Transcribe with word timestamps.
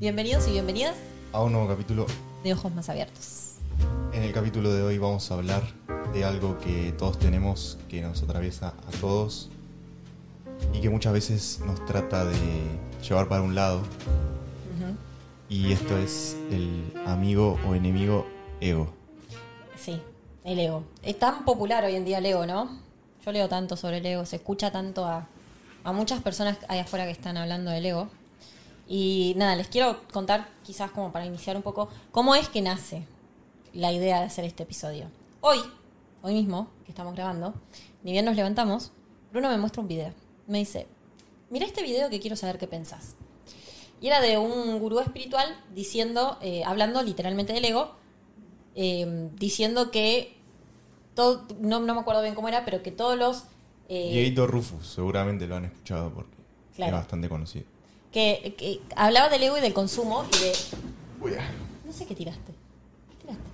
Bienvenidos 0.00 0.48
y 0.48 0.52
bienvenidas 0.52 0.96
a 1.30 1.42
un 1.42 1.52
nuevo 1.52 1.68
capítulo. 1.68 2.06
de 2.42 2.54
Ojos 2.54 2.72
Más 2.72 2.88
Abiertos. 2.88 3.56
En 4.14 4.22
el 4.22 4.32
capítulo 4.32 4.72
de 4.72 4.80
hoy 4.82 4.96
vamos 4.96 5.30
a 5.30 5.34
hablar 5.34 5.62
de 6.14 6.24
algo 6.24 6.58
que 6.58 6.94
todos 6.96 7.18
tenemos, 7.18 7.76
que 7.86 8.00
nos 8.00 8.22
atraviesa 8.22 8.68
a 8.68 8.90
todos 8.98 9.50
y 10.72 10.80
que 10.80 10.88
muchas 10.88 11.12
veces 11.12 11.60
nos 11.66 11.84
trata 11.84 12.24
de 12.24 12.34
llevar 13.06 13.28
para 13.28 13.42
un 13.42 13.54
lado. 13.54 13.82
Y 15.50 15.70
esto 15.70 15.98
es 15.98 16.34
el 16.50 16.94
amigo 17.04 17.58
o 17.68 17.74
enemigo 17.74 18.26
ego. 18.62 18.94
Sí, 19.76 20.00
el 20.44 20.60
ego. 20.60 20.82
Es 21.02 21.18
tan 21.18 21.44
popular 21.44 21.84
hoy 21.84 21.96
en 21.96 22.06
día 22.06 22.18
el 22.18 22.24
ego, 22.24 22.46
¿no? 22.46 22.78
Yo 23.22 23.32
leo 23.32 23.50
tanto 23.50 23.76
sobre 23.76 23.98
el 23.98 24.06
ego, 24.06 24.24
se 24.24 24.36
escucha 24.36 24.72
tanto 24.72 25.04
a, 25.04 25.26
a 25.84 25.92
muchas 25.92 26.22
personas 26.22 26.56
ahí 26.68 26.78
afuera 26.78 27.04
que 27.04 27.10
están 27.10 27.36
hablando 27.36 27.70
del 27.70 27.84
ego. 27.84 28.08
Y 28.92 29.34
nada, 29.36 29.54
les 29.54 29.68
quiero 29.68 30.02
contar, 30.12 30.48
quizás 30.64 30.90
como 30.90 31.12
para 31.12 31.24
iniciar 31.24 31.56
un 31.56 31.62
poco, 31.62 31.88
cómo 32.10 32.34
es 32.34 32.48
que 32.48 32.60
nace 32.60 33.04
la 33.72 33.92
idea 33.92 34.18
de 34.18 34.26
hacer 34.26 34.44
este 34.44 34.64
episodio. 34.64 35.06
Hoy, 35.40 35.60
hoy 36.22 36.34
mismo, 36.34 36.66
que 36.84 36.90
estamos 36.90 37.14
grabando, 37.14 37.54
ni 38.02 38.10
bien 38.10 38.24
nos 38.24 38.34
levantamos, 38.34 38.90
Bruno 39.30 39.48
me 39.48 39.58
muestra 39.58 39.80
un 39.80 39.86
video. 39.86 40.12
Me 40.48 40.58
dice, 40.58 40.88
mira 41.50 41.66
este 41.66 41.84
video 41.84 42.10
que 42.10 42.18
quiero 42.18 42.34
saber 42.34 42.58
qué 42.58 42.66
pensás. 42.66 43.14
Y 44.00 44.08
era 44.08 44.20
de 44.20 44.38
un 44.38 44.80
gurú 44.80 44.98
espiritual 44.98 45.46
diciendo, 45.72 46.36
eh, 46.42 46.64
hablando 46.64 47.00
literalmente 47.04 47.52
del 47.52 47.66
ego, 47.66 47.92
eh, 48.74 49.30
diciendo 49.36 49.92
que 49.92 50.36
todo, 51.14 51.46
no, 51.60 51.78
no 51.78 51.94
me 51.94 52.00
acuerdo 52.00 52.22
bien 52.22 52.34
cómo 52.34 52.48
era, 52.48 52.64
pero 52.64 52.82
que 52.82 52.90
todos 52.90 53.16
los 53.16 53.44
eh, 53.88 54.34
Rufus, 54.36 54.84
seguramente 54.84 55.46
lo 55.46 55.54
han 55.54 55.66
escuchado 55.66 56.10
porque 56.12 56.36
Claro. 56.74 56.96
es 56.96 57.02
bastante 57.02 57.28
conocido. 57.28 57.66
Que, 58.12 58.54
que 58.56 58.80
hablaba 58.96 59.28
del 59.28 59.42
ego 59.42 59.58
y 59.58 59.60
del 59.60 59.72
consumo 59.72 60.24
y 60.34 60.38
de 60.38 60.52
Uy, 61.20 61.34
ah. 61.38 61.50
no 61.84 61.92
sé 61.92 62.06
qué 62.06 62.14
tiraste. 62.14 62.52
¿Qué 63.10 63.16
tiraste? 63.16 63.44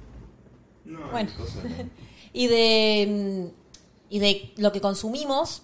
No, 0.84 1.10
Bueno. 1.10 1.30
cosa 1.36 1.62
no. 1.62 1.90
Y 2.32 2.48
de 2.48 3.50
mm, 3.50 3.66
y 4.10 4.18
de 4.18 4.52
lo 4.56 4.72
que 4.72 4.80
consumimos 4.80 5.62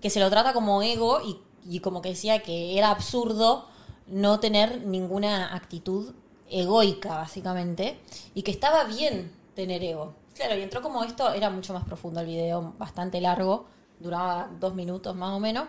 que 0.00 0.10
se 0.10 0.20
lo 0.20 0.28
trata 0.28 0.52
como 0.52 0.82
ego 0.82 1.20
y, 1.22 1.38
y 1.68 1.80
como 1.80 2.02
que 2.02 2.10
decía 2.10 2.42
que 2.42 2.76
era 2.76 2.90
absurdo 2.90 3.68
no 4.06 4.38
tener 4.40 4.84
ninguna 4.86 5.54
actitud 5.54 6.12
egoica 6.50 7.16
básicamente 7.16 7.98
y 8.34 8.42
que 8.42 8.50
estaba 8.50 8.84
bien 8.84 9.32
tener 9.54 9.82
ego. 9.82 10.14
Claro, 10.34 10.56
y 10.58 10.62
entró 10.62 10.82
como 10.82 11.04
esto, 11.04 11.32
era 11.32 11.48
mucho 11.48 11.72
más 11.72 11.84
profundo 11.84 12.20
el 12.20 12.26
video, 12.26 12.74
bastante 12.76 13.20
largo, 13.20 13.66
duraba 14.04 14.48
dos 14.60 14.74
minutos 14.74 15.16
más 15.16 15.30
o 15.32 15.40
menos. 15.40 15.66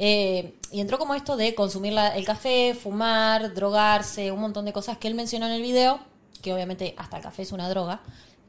eh, 0.00 0.54
y 0.70 0.80
entró 0.80 0.96
como 0.96 1.16
esto 1.16 1.36
de 1.36 1.56
consumir 1.56 1.92
la- 1.92 2.14
el 2.16 2.24
café, 2.24 2.76
fumar, 2.80 3.52
drogarse, 3.52 4.30
un 4.30 4.38
montón 4.40 4.64
de 4.64 4.72
cosas 4.72 4.96
que 4.96 5.08
él 5.08 5.14
mencionó 5.16 5.46
en 5.46 5.52
el 5.54 5.62
video, 5.62 5.98
que 6.40 6.54
obviamente 6.54 6.94
hasta 6.96 7.16
el 7.16 7.22
café 7.24 7.42
es 7.42 7.50
una 7.52 7.68
droga. 7.68 8.00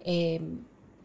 eh, 0.02 0.40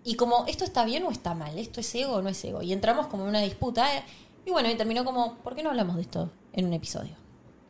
y 0.04 0.16
como, 0.16 0.44
¿esto 0.46 0.64
está 0.64 0.84
bien 0.84 1.02
o 1.04 1.10
está 1.10 1.34
mal? 1.34 1.58
¿Esto 1.58 1.80
es 1.80 1.94
ego 1.94 2.12
o 2.16 2.20
no 2.22 2.28
es 2.28 2.44
ego? 2.44 2.60
Y 2.60 2.74
entramos 2.74 3.06
como 3.06 3.22
en 3.22 3.30
una 3.30 3.40
disputa. 3.40 3.96
eh, 3.96 4.02
y 4.44 4.50
bueno, 4.50 4.70
y 4.70 4.74
terminó 4.76 5.02
como, 5.04 5.36
¿por 5.36 5.54
qué 5.54 5.62
no 5.62 5.70
hablamos 5.70 5.96
de 5.96 6.02
esto 6.02 6.30
en 6.52 6.66
un 6.66 6.74
episodio? 6.74 7.14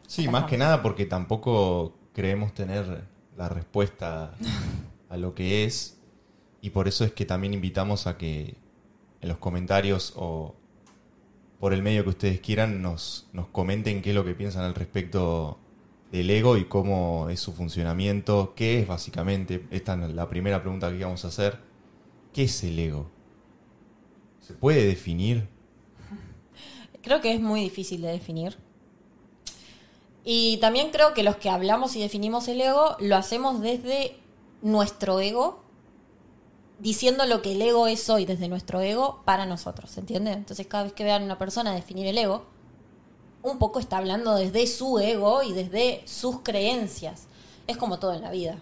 Sí, 0.08 0.22
Acá 0.22 0.30
más 0.32 0.38
estamos. 0.40 0.50
que 0.50 0.58
nada 0.58 0.82
porque 0.82 1.06
tampoco 1.06 1.94
creemos 2.12 2.52
tener 2.54 3.04
la 3.36 3.48
respuesta 3.48 4.34
a 5.08 5.16
lo 5.16 5.32
que 5.36 5.64
es. 5.64 5.96
Y 6.60 6.70
por 6.70 6.88
eso 6.88 7.04
es 7.04 7.12
que 7.12 7.24
también 7.24 7.54
invitamos 7.54 8.08
a 8.08 8.18
que 8.18 8.56
en 9.24 9.30
los 9.30 9.38
comentarios 9.38 10.12
o 10.16 10.54
por 11.58 11.72
el 11.72 11.82
medio 11.82 12.04
que 12.04 12.10
ustedes 12.10 12.40
quieran 12.40 12.82
nos, 12.82 13.26
comenten 13.52 14.02
qué 14.02 14.10
es 14.10 14.14
lo 14.14 14.22
que 14.22 14.34
piensan 14.34 14.64
al 14.64 14.74
respecto 14.74 15.58
del 16.12 16.28
ego 16.28 16.58
y 16.58 16.66
cómo 16.66 17.30
es 17.30 17.40
su 17.40 17.54
funcionamiento, 17.54 18.52
qué 18.54 18.80
es 18.80 18.86
básicamente. 18.86 19.66
Esta 19.70 19.94
es 19.94 20.12
la 20.12 20.28
primera 20.28 20.60
pregunta 20.60 20.90
que 20.90 21.02
vamos 21.02 21.24
a 21.24 21.28
hacer. 21.28 21.58
¿Qué 22.34 22.44
es 22.44 22.64
el 22.64 22.78
ego? 22.78 23.06
¿Se 24.40 24.52
puede 24.52 24.84
definir? 24.84 25.48
Creo 27.00 27.22
que 27.22 27.32
es 27.32 27.40
muy 27.40 27.62
difícil 27.62 28.02
de 28.02 28.08
definir. 28.08 28.58
Y 30.22 30.58
también 30.58 30.90
creo 30.90 31.14
que 31.14 31.22
los 31.22 31.36
que 31.36 31.48
hablamos 31.48 31.96
y 31.96 32.00
definimos 32.02 32.46
el 32.48 32.60
ego 32.60 32.96
lo 33.00 33.16
hacemos 33.16 33.62
desde 33.62 34.18
nuestro 34.60 35.18
ego, 35.18 35.63
diciendo 36.78 37.24
lo 37.26 37.42
que 37.42 37.52
el 37.52 37.62
ego 37.62 37.86
es 37.86 38.08
hoy 38.10 38.24
desde 38.24 38.48
nuestro 38.48 38.80
ego 38.80 39.22
para 39.24 39.46
nosotros, 39.46 39.90
¿se 39.90 40.00
entiende? 40.00 40.32
Entonces 40.32 40.66
cada 40.66 40.84
vez 40.84 40.92
que 40.92 41.04
vean 41.04 41.22
a 41.22 41.24
una 41.24 41.38
persona 41.38 41.74
definir 41.74 42.06
el 42.06 42.18
ego, 42.18 42.44
un 43.42 43.58
poco 43.58 43.78
está 43.78 43.98
hablando 43.98 44.34
desde 44.34 44.66
su 44.66 44.98
ego 44.98 45.42
y 45.42 45.52
desde 45.52 46.02
sus 46.06 46.40
creencias. 46.40 47.26
Es 47.66 47.76
como 47.76 47.98
todo 47.98 48.14
en 48.14 48.22
la 48.22 48.30
vida. 48.30 48.58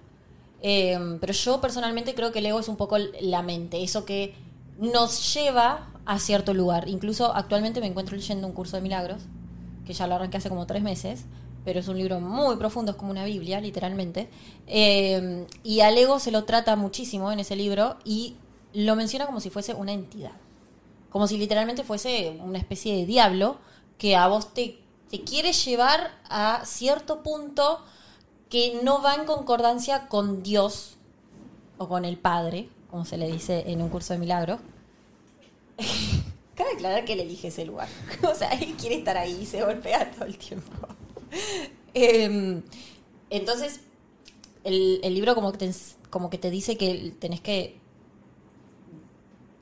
Eh, 0.60 1.18
pero 1.20 1.32
yo 1.32 1.60
personalmente 1.60 2.14
creo 2.14 2.32
que 2.32 2.40
el 2.40 2.46
ego 2.46 2.60
es 2.60 2.68
un 2.68 2.76
poco 2.76 2.96
la 2.98 3.42
mente, 3.42 3.82
eso 3.82 4.04
que 4.04 4.34
nos 4.78 5.34
lleva 5.34 5.88
a 6.04 6.18
cierto 6.18 6.54
lugar. 6.54 6.88
Incluso 6.88 7.34
actualmente 7.34 7.80
me 7.80 7.86
encuentro 7.86 8.16
leyendo 8.16 8.46
un 8.46 8.52
curso 8.52 8.76
de 8.76 8.82
milagros, 8.82 9.22
que 9.86 9.92
ya 9.92 10.06
lo 10.06 10.14
arranqué 10.14 10.36
hace 10.36 10.48
como 10.48 10.66
tres 10.66 10.82
meses, 10.82 11.24
pero 11.64 11.80
es 11.80 11.88
un 11.88 11.98
libro 11.98 12.20
muy 12.20 12.56
profundo, 12.56 12.92
es 12.92 12.98
como 12.98 13.10
una 13.10 13.24
Biblia, 13.24 13.60
literalmente. 13.60 14.28
Eh, 14.66 15.46
y 15.62 15.80
al 15.80 15.96
ego 15.96 16.18
se 16.18 16.30
lo 16.30 16.44
trata 16.44 16.76
muchísimo 16.76 17.30
en 17.30 17.40
ese 17.40 17.56
libro 17.56 17.96
y 18.04 18.36
lo 18.72 18.96
menciona 18.96 19.26
como 19.26 19.40
si 19.40 19.50
fuese 19.50 19.74
una 19.74 19.92
entidad. 19.92 20.32
Como 21.10 21.28
si 21.28 21.36
literalmente 21.36 21.84
fuese 21.84 22.38
una 22.42 22.58
especie 22.58 22.96
de 22.96 23.06
diablo 23.06 23.58
que 23.98 24.16
a 24.16 24.26
vos 24.28 24.54
te, 24.54 24.78
te 25.10 25.22
quiere 25.22 25.52
llevar 25.52 26.10
a 26.28 26.62
cierto 26.64 27.22
punto 27.22 27.80
que 28.48 28.80
no 28.82 29.02
va 29.02 29.14
en 29.14 29.24
concordancia 29.24 30.08
con 30.08 30.42
Dios 30.42 30.96
o 31.78 31.88
con 31.88 32.04
el 32.04 32.18
Padre, 32.18 32.68
como 32.90 33.04
se 33.04 33.16
le 33.16 33.30
dice 33.30 33.64
en 33.66 33.82
un 33.82 33.88
curso 33.88 34.12
de 34.14 34.18
milagros. 34.18 34.60
Cabe 36.54 36.72
aclarar 36.74 37.04
que 37.04 37.14
él 37.14 37.20
elige 37.20 37.48
ese 37.48 37.64
lugar. 37.64 37.88
O 38.30 38.34
sea, 38.34 38.50
él 38.50 38.74
quiere 38.74 38.96
estar 38.96 39.16
ahí 39.16 39.40
y 39.42 39.46
se 39.46 39.62
golpea 39.62 40.10
todo 40.10 40.24
el 40.26 40.36
tiempo. 40.36 40.88
Em, 41.94 42.62
entonces, 43.28 43.80
el, 44.64 45.00
libro 45.14 45.34
como 45.34 45.52
que, 45.52 45.58
te, 45.58 45.70
como 46.10 46.30
que 46.30 46.38
te 46.38 46.50
dice 46.50 46.76
que 46.76 47.14
tenés 47.18 47.40
que 47.40 47.80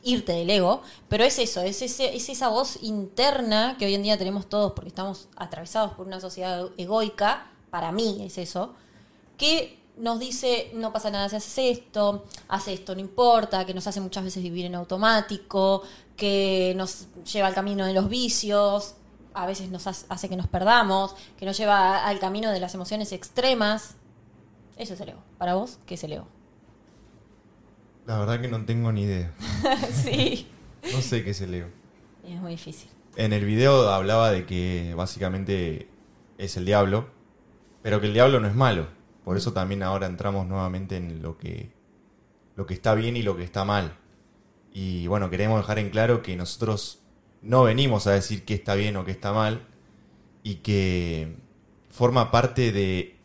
irte 0.03 0.33
del 0.33 0.49
ego, 0.49 0.83
pero 1.09 1.25
es 1.25 1.39
eso, 1.39 1.61
es, 1.61 1.83
ese, 1.83 2.15
es 2.15 2.29
esa 2.29 2.49
voz 2.49 2.79
interna 2.83 3.77
que 3.79 3.87
hoy 3.87 3.95
en 3.95 4.03
día 4.03 4.17
tenemos 4.17 4.49
todos 4.49 4.73
porque 4.73 4.89
estamos 4.89 5.29
atravesados 5.37 5.93
por 5.93 6.07
una 6.07 6.21
sociedad 6.21 6.69
egoica, 6.79 7.51
para 7.71 7.93
mí 7.93 8.23
es 8.25 8.39
eso, 8.39 8.75
que 9.37 9.79
nos 9.99 10.19
dice, 10.19 10.71
no 10.75 10.93
pasa 10.93 11.11
nada 11.11 11.29
si 11.29 11.37
haces 11.37 11.79
esto, 11.79 12.25
hace 12.49 12.73
esto, 12.73 12.95
no 12.95 13.01
importa, 13.01 13.67
que 13.67 13.75
nos 13.75 13.87
hace 13.87 14.01
muchas 14.01 14.25
veces 14.25 14.43
vivir 14.43 14.65
en 14.65 14.75
automático, 14.75 15.83
que 16.17 16.73
nos 16.77 17.07
lleva 17.31 17.49
al 17.49 17.55
camino 17.55 17.85
de 17.85 17.93
los 17.93 18.09
vicios, 18.09 18.95
a 19.35 19.47
veces 19.47 19.71
nos 19.71 19.87
hace 19.87 20.29
que 20.29 20.37
nos 20.37 20.49
perdamos, 20.49 21.15
que 21.39 21.47
nos 21.47 21.57
lleva 21.57 22.07
al 22.07 22.19
camino 22.19 22.51
de 22.51 22.61
las 22.61 22.75
emociones 22.75 23.13
extremas. 23.13 23.95
Eso 24.77 24.95
es 24.95 25.01
el 25.01 25.11
ego. 25.11 25.23
Para 25.39 25.55
vos, 25.55 25.79
¿qué 25.87 25.95
es 25.95 26.05
el 26.05 26.13
ego? 26.13 26.27
La 28.07 28.19
verdad 28.19 28.41
que 28.41 28.49
no 28.49 28.65
tengo 28.65 28.93
ni 28.93 29.03
idea. 29.03 29.33
sí. 29.93 30.49
No 30.93 31.01
sé 31.01 31.23
qué 31.23 31.31
es 31.31 31.41
el 31.41 31.55
ego. 31.55 31.69
Es 32.27 32.41
muy 32.41 32.53
difícil. 32.53 32.91
En 33.17 33.33
el 33.33 33.45
video 33.45 33.91
hablaba 33.91 34.31
de 34.31 34.47
que 34.47 34.95
básicamente 34.97 35.89
es 36.39 36.57
el 36.57 36.65
diablo, 36.65 37.11
pero 37.83 38.01
que 38.01 38.07
el 38.07 38.15
diablo 38.15 38.41
no 38.41 38.49
es 38.49 38.55
malo. 38.55 38.89
Por 39.25 39.37
eso 39.37 39.53
también 39.53 39.83
ahora 39.83 40.07
entramos 40.07 40.47
nuevamente 40.47 40.97
en 40.97 41.23
lo 41.23 41.37
que, 41.37 41.73
lo 42.57 42.67
que 42.67 42.75
está 42.75 42.95
bien 42.95 43.17
y 43.17 43.23
lo 43.23 43.37
que 43.37 43.45
está 43.45 43.65
mal. 43.65 43.97
Y 44.73 45.07
bueno, 45.07 45.31
queremos 45.31 45.61
dejar 45.61 45.79
en 45.79 45.91
claro 45.91 46.23
que 46.23 46.37
nosotros 46.37 47.03
no 47.43 47.63
venimos 47.63 48.07
a 48.07 48.13
decir 48.13 48.45
qué 48.45 48.55
está 48.55 48.75
bien 48.75 48.97
o 48.97 49.05
qué 49.05 49.13
está 49.13 49.33
mal 49.33 49.67
y 50.43 50.57
que 50.57 51.37
forma 51.91 52.31
parte 52.31 52.73
de, 52.73 53.17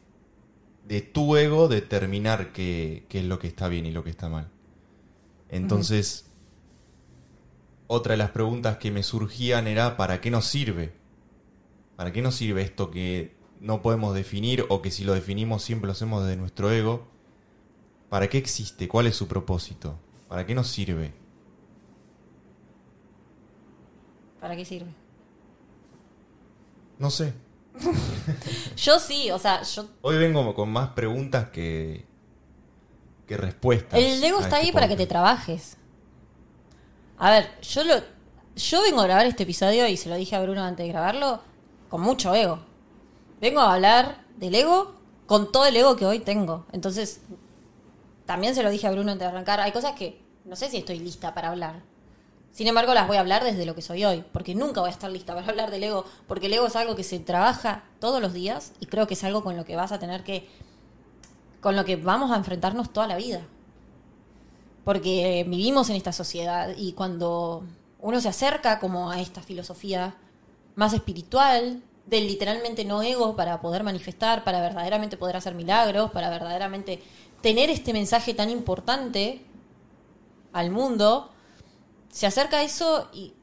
de 0.87 1.01
tu 1.01 1.35
ego 1.37 1.67
determinar 1.67 2.51
qué, 2.51 3.05
qué 3.09 3.19
es 3.19 3.25
lo 3.25 3.39
que 3.39 3.47
está 3.47 3.67
bien 3.67 3.85
y 3.85 3.91
lo 3.91 4.03
que 4.03 4.09
está 4.09 4.29
mal. 4.29 4.49
Entonces, 5.49 6.25
otra 7.87 8.13
de 8.13 8.17
las 8.17 8.31
preguntas 8.31 8.77
que 8.77 8.91
me 8.91 9.03
surgían 9.03 9.67
era, 9.67 9.97
¿para 9.97 10.21
qué 10.21 10.31
nos 10.31 10.45
sirve? 10.45 10.93
¿Para 11.95 12.11
qué 12.11 12.21
nos 12.21 12.35
sirve 12.35 12.61
esto 12.61 12.91
que 12.91 13.35
no 13.59 13.81
podemos 13.81 14.13
definir 14.13 14.65
o 14.69 14.81
que 14.81 14.91
si 14.91 15.03
lo 15.03 15.13
definimos 15.13 15.63
siempre 15.63 15.87
lo 15.87 15.93
hacemos 15.93 16.23
desde 16.23 16.37
nuestro 16.37 16.71
ego? 16.71 17.07
¿Para 18.09 18.29
qué 18.29 18.37
existe? 18.37 18.87
¿Cuál 18.87 19.07
es 19.07 19.15
su 19.15 19.27
propósito? 19.27 19.97
¿Para 20.27 20.45
qué 20.45 20.55
nos 20.55 20.67
sirve? 20.67 21.13
¿Para 24.45 24.55
qué 24.55 24.63
sirve? 24.63 24.93
No 26.99 27.09
sé. 27.09 27.33
Yo 28.77 28.99
sí, 28.99 29.31
o 29.31 29.39
sea, 29.39 29.63
yo 29.63 29.87
Hoy 30.03 30.19
vengo 30.19 30.53
con 30.53 30.69
más 30.69 30.89
preguntas 30.89 31.49
que, 31.49 32.05
que 33.25 33.37
respuestas. 33.37 33.99
El 33.99 34.23
ego 34.23 34.37
a 34.37 34.41
está 34.41 34.57
este 34.57 34.67
ahí 34.67 34.71
para 34.71 34.87
que 34.87 34.95
te 34.95 35.07
trabajes. 35.07 35.77
A 37.17 37.31
ver, 37.31 37.59
yo 37.59 37.83
lo 37.85 37.95
yo 38.55 38.83
vengo 38.83 39.01
a 39.01 39.05
grabar 39.05 39.25
este 39.25 39.41
episodio 39.41 39.87
y 39.87 39.97
se 39.97 40.09
lo 40.09 40.15
dije 40.15 40.35
a 40.35 40.43
Bruno 40.43 40.63
antes 40.63 40.85
de 40.85 40.91
grabarlo 40.91 41.41
con 41.89 42.01
mucho 42.01 42.35
ego. 42.35 42.59
Vengo 43.41 43.61
a 43.61 43.73
hablar 43.73 44.25
del 44.37 44.53
ego 44.53 44.93
con 45.25 45.51
todo 45.51 45.65
el 45.65 45.75
ego 45.75 45.95
que 45.95 46.05
hoy 46.05 46.19
tengo. 46.19 46.67
Entonces, 46.71 47.21
también 48.27 48.53
se 48.53 48.61
lo 48.61 48.69
dije 48.69 48.85
a 48.85 48.91
Bruno 48.91 49.11
antes 49.11 49.25
de 49.27 49.33
arrancar, 49.33 49.59
hay 49.59 49.71
cosas 49.71 49.93
que 49.93 50.21
no 50.43 50.55
sé 50.55 50.69
si 50.69 50.77
estoy 50.77 50.99
lista 50.99 51.33
para 51.33 51.49
hablar. 51.49 51.94
Sin 52.55 52.67
embargo, 52.67 52.93
las 52.93 53.05
voy 53.05 53.17
a 53.17 53.19
hablar 53.19 53.43
desde 53.43 53.65
lo 53.65 53.75
que 53.75 53.81
soy 53.81 54.05
hoy, 54.05 54.23
porque 54.31 54.55
nunca 54.55 54.79
voy 54.79 54.89
a 54.89 54.93
estar 54.93 55.11
lista 55.11 55.35
para 55.35 55.45
hablar 55.49 55.71
del 55.71 55.83
ego, 55.83 56.05
porque 56.25 56.45
el 56.45 56.53
ego 56.53 56.67
es 56.67 56.77
algo 56.77 56.95
que 56.95 57.03
se 57.03 57.19
trabaja 57.19 57.83
todos 57.99 58.21
los 58.21 58.31
días 58.31 58.71
y 58.79 58.85
creo 58.85 59.07
que 59.07 59.15
es 59.15 59.23
algo 59.25 59.43
con 59.43 59.57
lo 59.57 59.65
que 59.65 59.75
vas 59.75 59.91
a 59.91 59.99
tener 59.99 60.23
que, 60.23 60.47
con 61.59 61.75
lo 61.75 61.83
que 61.83 61.97
vamos 61.97 62.31
a 62.31 62.37
enfrentarnos 62.37 62.93
toda 62.93 63.07
la 63.07 63.17
vida. 63.17 63.41
Porque 64.85 65.45
vivimos 65.45 65.89
en 65.89 65.97
esta 65.97 66.13
sociedad 66.13 66.69
y 66.77 66.93
cuando 66.93 67.65
uno 67.99 68.21
se 68.21 68.29
acerca 68.29 68.79
como 68.79 69.11
a 69.11 69.19
esta 69.19 69.41
filosofía 69.41 70.15
más 70.75 70.93
espiritual, 70.93 71.83
del 72.05 72.25
literalmente 72.25 72.85
no 72.85 73.01
ego 73.01 73.35
para 73.35 73.59
poder 73.59 73.83
manifestar, 73.83 74.45
para 74.45 74.61
verdaderamente 74.61 75.17
poder 75.17 75.35
hacer 75.35 75.55
milagros, 75.55 76.11
para 76.11 76.29
verdaderamente 76.29 77.03
tener 77.41 77.69
este 77.69 77.91
mensaje 77.91 78.33
tan 78.33 78.49
importante 78.49 79.41
al 80.53 80.71
mundo, 80.71 81.31
se 82.15 82.25
acerca 82.25 82.59
a 82.59 82.63
eso 82.63 83.09
y, 83.13 83.33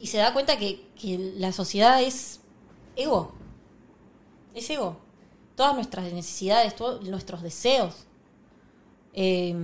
y 0.00 0.08
se 0.08 0.18
da 0.18 0.32
cuenta 0.32 0.58
que, 0.58 0.84
que 1.00 1.16
la 1.36 1.52
sociedad 1.52 2.02
es 2.02 2.40
ego. 2.96 3.30
Es 4.52 4.68
ego. 4.68 4.96
Todas 5.54 5.76
nuestras 5.76 6.12
necesidades, 6.12 6.74
todos 6.74 7.08
nuestros 7.08 7.40
deseos 7.42 8.06
eh, 9.12 9.54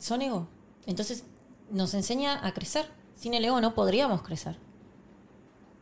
son 0.00 0.22
ego. 0.22 0.48
Entonces 0.86 1.22
nos 1.70 1.94
enseña 1.94 2.44
a 2.44 2.52
crecer. 2.52 2.90
Sin 3.14 3.34
el 3.34 3.44
ego 3.44 3.60
no 3.60 3.72
podríamos 3.72 4.22
crecer. 4.22 4.58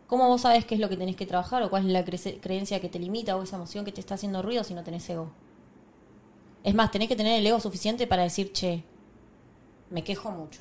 ¿Cómo 0.06 0.28
vos 0.28 0.42
sabes 0.42 0.66
qué 0.66 0.75
es 0.75 0.82
lo 0.82 0.90
que 0.90 0.98
tenés 0.98 1.16
que 1.16 1.25
trabajar 1.25 1.62
o 1.62 1.70
cuál 1.70 1.86
es 1.86 1.92
la 1.92 2.04
cre- 2.04 2.40
creencia 2.42 2.78
que 2.82 2.90
te 2.90 2.98
limita 2.98 3.38
o 3.38 3.42
esa 3.42 3.56
emoción 3.56 3.86
que 3.86 3.92
te 3.92 4.00
está 4.02 4.16
haciendo 4.16 4.42
ruido 4.42 4.62
si 4.62 4.75
no 4.75 4.84
tenés 4.84 5.08
ego? 5.08 5.31
Es 6.62 6.75
más, 6.75 6.90
tenés 6.90 7.08
que 7.08 7.16
tener 7.16 7.40
el 7.40 7.46
ego 7.46 7.58
suficiente 7.58 8.06
para 8.06 8.22
decir, 8.25 8.52
che, 8.52 8.84
me 9.88 10.04
quejo 10.04 10.31
mucho. 10.31 10.60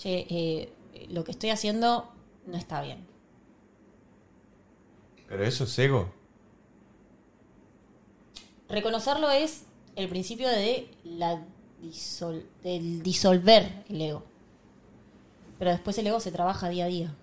Che, 0.00 0.26
eh, 0.30 0.72
lo 1.10 1.24
que 1.24 1.32
estoy 1.32 1.50
haciendo 1.50 2.10
no 2.46 2.56
está 2.56 2.80
bien. 2.80 3.06
Pero 5.28 5.44
eso 5.44 5.64
es 5.64 5.78
ego. 5.78 6.10
Reconocerlo 8.68 9.30
es 9.30 9.64
el 9.96 10.08
principio 10.08 10.48
de 10.48 10.88
la 11.04 11.44
disol- 11.82 12.46
del 12.62 13.02
disolver 13.02 13.84
el 13.90 14.00
ego. 14.00 14.22
Pero 15.58 15.72
después 15.72 15.98
el 15.98 16.06
ego 16.06 16.18
se 16.20 16.32
trabaja 16.32 16.70
día 16.70 16.86
a 16.86 16.88
día. 16.88 17.14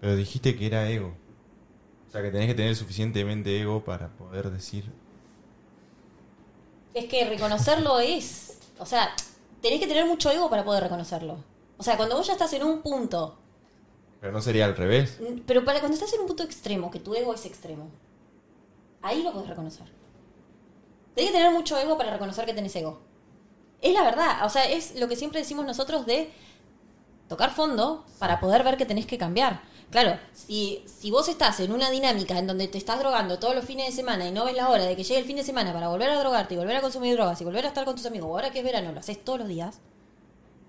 Pero 0.00 0.16
dijiste 0.16 0.56
que 0.56 0.66
era 0.66 0.88
ego. 0.88 1.14
O 2.08 2.10
sea, 2.10 2.22
que 2.22 2.30
tenés 2.30 2.46
que 2.48 2.54
tener 2.54 2.74
suficientemente 2.74 3.60
ego 3.60 3.84
para 3.84 4.08
poder 4.08 4.50
decir. 4.50 4.84
Es 6.94 7.04
que 7.06 7.28
reconocerlo 7.28 8.00
es. 8.00 8.58
O 8.78 8.86
sea, 8.86 9.10
tenés 9.60 9.80
que 9.80 9.86
tener 9.86 10.06
mucho 10.06 10.30
ego 10.30 10.48
para 10.50 10.64
poder 10.64 10.82
reconocerlo. 10.82 11.44
O 11.76 11.82
sea, 11.82 11.96
cuando 11.96 12.16
vos 12.16 12.26
ya 12.26 12.32
estás 12.32 12.52
en 12.52 12.64
un 12.64 12.82
punto. 12.82 13.38
Pero 14.20 14.32
no 14.32 14.42
sería 14.42 14.64
al 14.64 14.76
revés. 14.76 15.18
Pero 15.46 15.64
para 15.64 15.80
cuando 15.80 15.94
estás 15.94 16.12
en 16.14 16.20
un 16.20 16.26
punto 16.26 16.42
extremo, 16.42 16.90
que 16.90 16.98
tu 16.98 17.14
ego 17.14 17.32
es 17.34 17.46
extremo, 17.46 17.88
ahí 19.02 19.22
lo 19.22 19.32
podés 19.32 19.48
reconocer. 19.48 19.86
Tenés 21.14 21.30
que 21.30 21.36
tener 21.36 21.52
mucho 21.52 21.78
ego 21.78 21.96
para 21.96 22.12
reconocer 22.12 22.46
que 22.46 22.54
tenés 22.54 22.74
ego. 22.76 23.00
Es 23.80 23.92
la 23.92 24.02
verdad. 24.02 24.44
O 24.44 24.48
sea, 24.48 24.68
es 24.68 24.98
lo 24.98 25.08
que 25.08 25.16
siempre 25.16 25.40
decimos 25.40 25.64
nosotros 25.66 26.04
de 26.06 26.30
tocar 27.28 27.50
fondo 27.50 28.04
para 28.18 28.40
poder 28.40 28.64
ver 28.64 28.76
que 28.76 28.86
tenés 28.86 29.06
que 29.06 29.18
cambiar. 29.18 29.62
Claro, 29.90 30.18
si, 30.34 30.84
si 30.86 31.10
vos 31.10 31.28
estás 31.28 31.60
en 31.60 31.72
una 31.72 31.90
dinámica 31.90 32.38
en 32.38 32.46
donde 32.46 32.68
te 32.68 32.76
estás 32.76 32.98
drogando 32.98 33.38
todos 33.38 33.54
los 33.54 33.64
fines 33.64 33.86
de 33.86 33.92
semana 33.92 34.28
y 34.28 34.32
no 34.32 34.44
ves 34.44 34.54
la 34.54 34.68
hora 34.68 34.84
de 34.84 34.94
que 34.96 35.02
llegue 35.02 35.20
el 35.20 35.24
fin 35.24 35.36
de 35.36 35.44
semana 35.44 35.72
para 35.72 35.88
volver 35.88 36.10
a 36.10 36.18
drogarte 36.20 36.54
y 36.54 36.58
volver 36.58 36.76
a 36.76 36.82
consumir 36.82 37.14
drogas 37.14 37.40
y 37.40 37.44
volver 37.44 37.64
a 37.64 37.68
estar 37.68 37.86
con 37.86 37.96
tus 37.96 38.04
amigos, 38.04 38.28
o 38.28 38.32
ahora 38.32 38.50
que 38.50 38.58
es 38.58 38.64
verano 38.64 38.92
lo 38.92 39.00
haces 39.00 39.24
todos 39.24 39.38
los 39.38 39.48
días, 39.48 39.80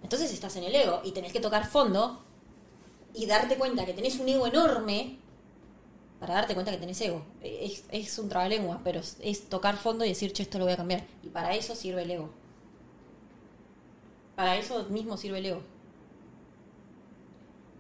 entonces 0.04 0.32
estás 0.32 0.56
en 0.56 0.64
el 0.64 0.74
ego 0.74 1.02
y 1.04 1.12
tenés 1.12 1.34
que 1.34 1.42
tocar 1.42 1.68
fondo 1.68 2.24
y 3.14 3.26
darte 3.26 3.58
cuenta 3.58 3.86
que 3.86 3.94
tenés 3.94 4.20
un 4.20 4.30
ego 4.30 4.48
enorme 4.48 5.18
para 6.20 6.36
darte 6.36 6.54
cuenta 6.54 6.72
que 6.72 6.78
tenés 6.78 7.00
ego. 7.02 7.26
Es, 7.42 7.84
es 7.92 8.20
un 8.20 8.30
trabalengua, 8.30 8.82
pero 8.84 9.02
es 9.22 9.50
tocar 9.50 9.78
fondo 9.78 10.06
y 10.06 10.10
decir, 10.10 10.34
che, 10.34 10.44
esto 10.44 10.60
lo 10.60 10.66
voy 10.66 10.74
a 10.74 10.78
cambiar. 10.78 11.06
Y 11.24 11.30
para 11.30 11.56
eso 11.56 11.76
sirve 11.76 12.04
el 12.04 12.12
ego. 12.12 12.30
Para 14.36 14.58
eso 14.58 14.86
mismo 14.90 15.18
sirve 15.18 15.40
el 15.40 15.46
ego. 15.48 15.62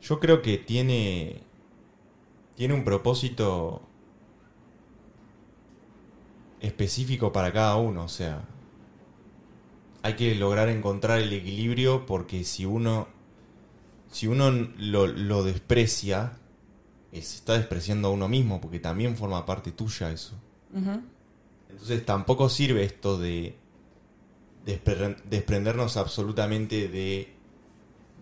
Yo 0.01 0.19
creo 0.19 0.41
que 0.41 0.57
tiene. 0.57 1.41
Tiene 2.55 2.73
un 2.73 2.83
propósito 2.83 3.81
específico 6.61 7.31
para 7.31 7.51
cada 7.51 7.75
uno. 7.77 8.03
O 8.03 8.09
sea. 8.09 8.43
Hay 10.01 10.15
que 10.15 10.33
lograr 10.35 10.69
encontrar 10.69 11.19
el 11.19 11.33
equilibrio 11.33 12.05
porque 12.05 12.43
si 12.43 12.65
uno. 12.65 13.07
Si 14.11 14.25
uno 14.25 14.49
lo, 14.77 15.05
lo 15.05 15.43
desprecia, 15.43 16.39
eh, 17.11 17.21
se 17.21 17.35
está 17.35 17.53
despreciando 17.53 18.07
a 18.07 18.11
uno 18.11 18.27
mismo, 18.27 18.59
porque 18.59 18.79
también 18.79 19.15
forma 19.15 19.45
parte 19.45 19.71
tuya 19.71 20.11
eso. 20.11 20.33
Entonces 21.69 22.03
tampoco 22.05 22.49
sirve 22.49 22.83
esto 22.83 23.19
de 23.19 23.55
despre- 24.65 25.17
desprendernos 25.29 25.95
absolutamente 25.97 26.87
de 26.87 27.33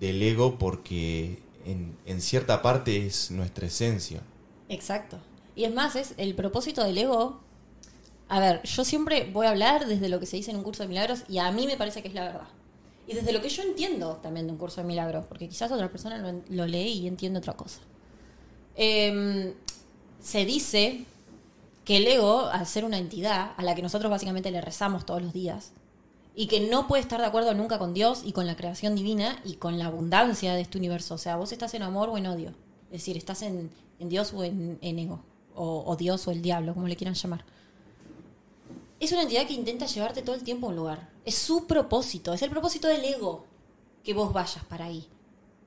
del 0.01 0.21
ego 0.21 0.57
porque 0.57 1.39
en, 1.67 2.21
cierta 2.21 2.61
parte 2.61 3.05
es 3.05 3.31
nuestra 3.31 3.67
esencia. 3.67 4.21
Exacto. 4.69 5.19
Y 5.55 5.63
es 5.63 5.73
más, 5.73 5.95
es 5.95 6.13
el 6.17 6.35
propósito 6.35 6.83
del 6.83 6.97
ego. 6.97 7.41
A 8.29 8.39
ver, 8.39 8.61
yo 8.63 8.83
siempre 8.83 9.29
voy 9.31 9.47
a 9.47 9.51
hablar 9.51 9.87
desde 9.87 10.09
lo 10.09 10.19
que 10.19 10.25
se 10.25 10.37
dice 10.37 10.51
en 10.51 10.57
un 10.57 10.63
curso 10.63 10.83
de 10.83 10.89
milagros 10.89 11.23
y 11.27 11.37
a 11.39 11.51
mí 11.51 11.65
me 11.65 11.77
parece 11.77 12.01
que 12.01 12.09
es 12.09 12.13
la 12.13 12.25
verdad. 12.25 12.47
Y 13.07 13.13
desde 13.13 13.31
lo 13.31 13.41
que 13.41 13.49
yo 13.49 13.63
entiendo 13.63 14.17
también 14.17 14.47
de 14.47 14.51
un 14.51 14.57
curso 14.57 14.81
de 14.81 14.87
milagros, 14.87 15.25
porque 15.27 15.47
quizás 15.47 15.71
otra 15.71 15.89
persona 15.89 16.17
lo, 16.17 16.41
lo 16.49 16.65
lee 16.67 16.91
y 16.91 17.07
entiende 17.07 17.39
otra 17.39 17.53
cosa. 17.53 17.79
Em, 18.75 19.53
se 20.21 20.45
dice 20.45 21.05
que 21.85 21.97
el 21.97 22.07
ego, 22.07 22.47
al 22.47 22.67
ser 22.67 22.83
una 22.83 22.97
entidad 22.97 23.51
a 23.55 23.63
la 23.63 23.73
que 23.75 23.81
nosotros 23.81 24.11
básicamente 24.11 24.51
le 24.51 24.59
rezamos 24.61 25.05
todos 25.05 25.21
los 25.21 25.31
días, 25.31 25.71
y 26.39 26.45
que 26.45 26.59
no 26.59 26.87
puede 26.87 27.01
estar 27.01 27.19
de 27.19 27.25
acuerdo 27.25 27.55
nunca 27.55 27.79
con 27.79 27.95
Dios 27.95 28.21
y 28.23 28.31
con 28.31 28.45
la 28.45 28.55
creación 28.55 28.95
divina 28.95 29.41
y 29.43 29.55
con 29.55 29.79
la 29.79 29.87
abundancia 29.87 30.53
de 30.53 30.61
este 30.61 30.77
universo. 30.77 31.15
O 31.15 31.17
sea, 31.17 31.35
vos 31.35 31.51
estás 31.51 31.73
en 31.73 31.81
amor 31.81 32.09
o 32.09 32.17
en 32.19 32.27
odio. 32.27 32.49
Es 32.91 32.99
decir, 32.99 33.17
estás 33.17 33.41
en, 33.41 33.71
en 33.97 34.07
Dios 34.07 34.33
o 34.33 34.43
en, 34.43 34.77
en 34.81 34.99
ego. 34.99 35.19
O, 35.55 35.83
o 35.87 35.95
Dios 35.95 36.27
o 36.27 36.31
el 36.31 36.43
diablo, 36.43 36.75
como 36.75 36.87
le 36.87 36.95
quieran 36.95 37.15
llamar. 37.15 37.43
Es 38.99 39.11
una 39.13 39.23
entidad 39.23 39.47
que 39.47 39.55
intenta 39.55 39.87
llevarte 39.87 40.21
todo 40.21 40.35
el 40.35 40.43
tiempo 40.43 40.67
a 40.67 40.69
un 40.69 40.75
lugar. 40.75 41.09
Es 41.25 41.33
su 41.33 41.65
propósito, 41.65 42.33
es 42.33 42.43
el 42.43 42.51
propósito 42.51 42.87
del 42.87 43.03
ego 43.03 43.45
que 44.03 44.13
vos 44.13 44.31
vayas 44.31 44.63
para 44.65 44.85
ahí. 44.85 45.07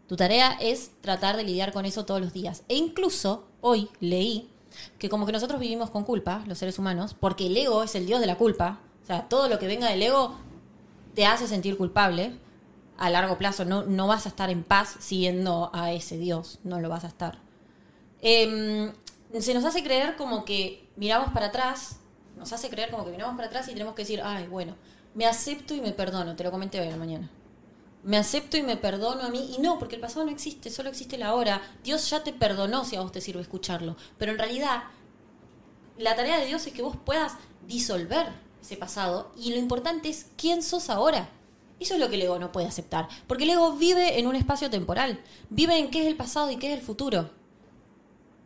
Tu 0.06 0.14
tarea 0.14 0.56
es 0.60 0.92
tratar 1.00 1.36
de 1.36 1.42
lidiar 1.42 1.72
con 1.72 1.84
eso 1.84 2.04
todos 2.04 2.20
los 2.20 2.32
días. 2.32 2.62
E 2.68 2.76
incluso 2.76 3.42
hoy 3.60 3.88
leí 3.98 4.48
que 5.00 5.08
como 5.08 5.26
que 5.26 5.32
nosotros 5.32 5.58
vivimos 5.58 5.90
con 5.90 6.04
culpa, 6.04 6.44
los 6.46 6.58
seres 6.58 6.78
humanos, 6.78 7.16
porque 7.18 7.48
el 7.48 7.56
ego 7.56 7.82
es 7.82 7.96
el 7.96 8.06
dios 8.06 8.20
de 8.20 8.28
la 8.28 8.38
culpa. 8.38 8.78
O 9.02 9.06
sea, 9.06 9.28
todo 9.28 9.48
lo 9.48 9.58
que 9.58 9.66
venga 9.66 9.90
del 9.90 10.02
ego 10.02 10.36
te 11.20 11.26
hace 11.26 11.46
sentir 11.46 11.76
culpable. 11.76 12.32
A 12.96 13.10
largo 13.10 13.36
plazo 13.36 13.66
no, 13.66 13.82
no 13.82 14.06
vas 14.06 14.24
a 14.24 14.30
estar 14.30 14.48
en 14.48 14.64
paz 14.64 14.96
siguiendo 15.00 15.68
a 15.74 15.92
ese 15.92 16.16
dios, 16.16 16.60
no 16.64 16.80
lo 16.80 16.88
vas 16.88 17.04
a 17.04 17.08
estar. 17.08 17.40
Em, 18.22 18.90
se 19.38 19.52
nos 19.52 19.66
hace 19.66 19.82
creer 19.82 20.16
como 20.16 20.46
que 20.46 20.88
miramos 20.96 21.30
para 21.34 21.48
atrás, 21.48 22.00
nos 22.38 22.54
hace 22.54 22.70
creer 22.70 22.90
como 22.90 23.04
que 23.04 23.10
miramos 23.10 23.36
para 23.36 23.48
atrás 23.48 23.68
y 23.68 23.72
tenemos 23.72 23.94
que 23.94 24.00
decir, 24.00 24.22
ay, 24.24 24.46
bueno, 24.46 24.76
me 25.12 25.26
acepto 25.26 25.74
y 25.74 25.82
me 25.82 25.92
perdono, 25.92 26.36
te 26.36 26.42
lo 26.42 26.50
comenté 26.50 26.80
hoy 26.80 26.86
en 26.86 26.92
la 26.92 26.96
mañana. 26.96 27.30
Me 28.02 28.16
acepto 28.16 28.56
y 28.56 28.62
me 28.62 28.78
perdono 28.78 29.20
a 29.20 29.28
mí. 29.28 29.56
Y 29.58 29.60
no, 29.60 29.78
porque 29.78 29.96
el 29.96 30.00
pasado 30.00 30.24
no 30.24 30.32
existe, 30.32 30.70
solo 30.70 30.88
existe 30.88 31.18
la 31.18 31.34
hora. 31.34 31.60
Dios 31.84 32.08
ya 32.08 32.24
te 32.24 32.32
perdonó 32.32 32.86
si 32.86 32.96
a 32.96 33.02
vos 33.02 33.12
te 33.12 33.20
sirve 33.20 33.42
escucharlo. 33.42 33.94
Pero 34.16 34.32
en 34.32 34.38
realidad, 34.38 34.84
la 35.98 36.16
tarea 36.16 36.38
de 36.38 36.46
Dios 36.46 36.66
es 36.66 36.72
que 36.72 36.80
vos 36.80 36.96
puedas 36.96 37.34
disolver 37.66 38.28
ese 38.62 38.76
pasado. 38.76 39.32
Y 39.36 39.50
lo 39.50 39.56
importante 39.58 40.08
es 40.08 40.26
quién 40.36 40.62
sos 40.62 40.90
ahora. 40.90 41.30
Eso 41.78 41.94
es 41.94 42.00
lo 42.00 42.10
que 42.10 42.16
el 42.16 42.22
ego 42.22 42.38
no 42.38 42.52
puede 42.52 42.66
aceptar. 42.66 43.08
Porque 43.26 43.44
el 43.44 43.50
ego 43.50 43.72
vive 43.72 44.18
en 44.18 44.26
un 44.26 44.36
espacio 44.36 44.68
temporal. 44.70 45.20
Vive 45.48 45.78
en 45.78 45.90
qué 45.90 46.00
es 46.02 46.06
el 46.06 46.16
pasado 46.16 46.50
y 46.50 46.56
qué 46.56 46.72
es 46.72 46.78
el 46.78 46.84
futuro. 46.84 47.30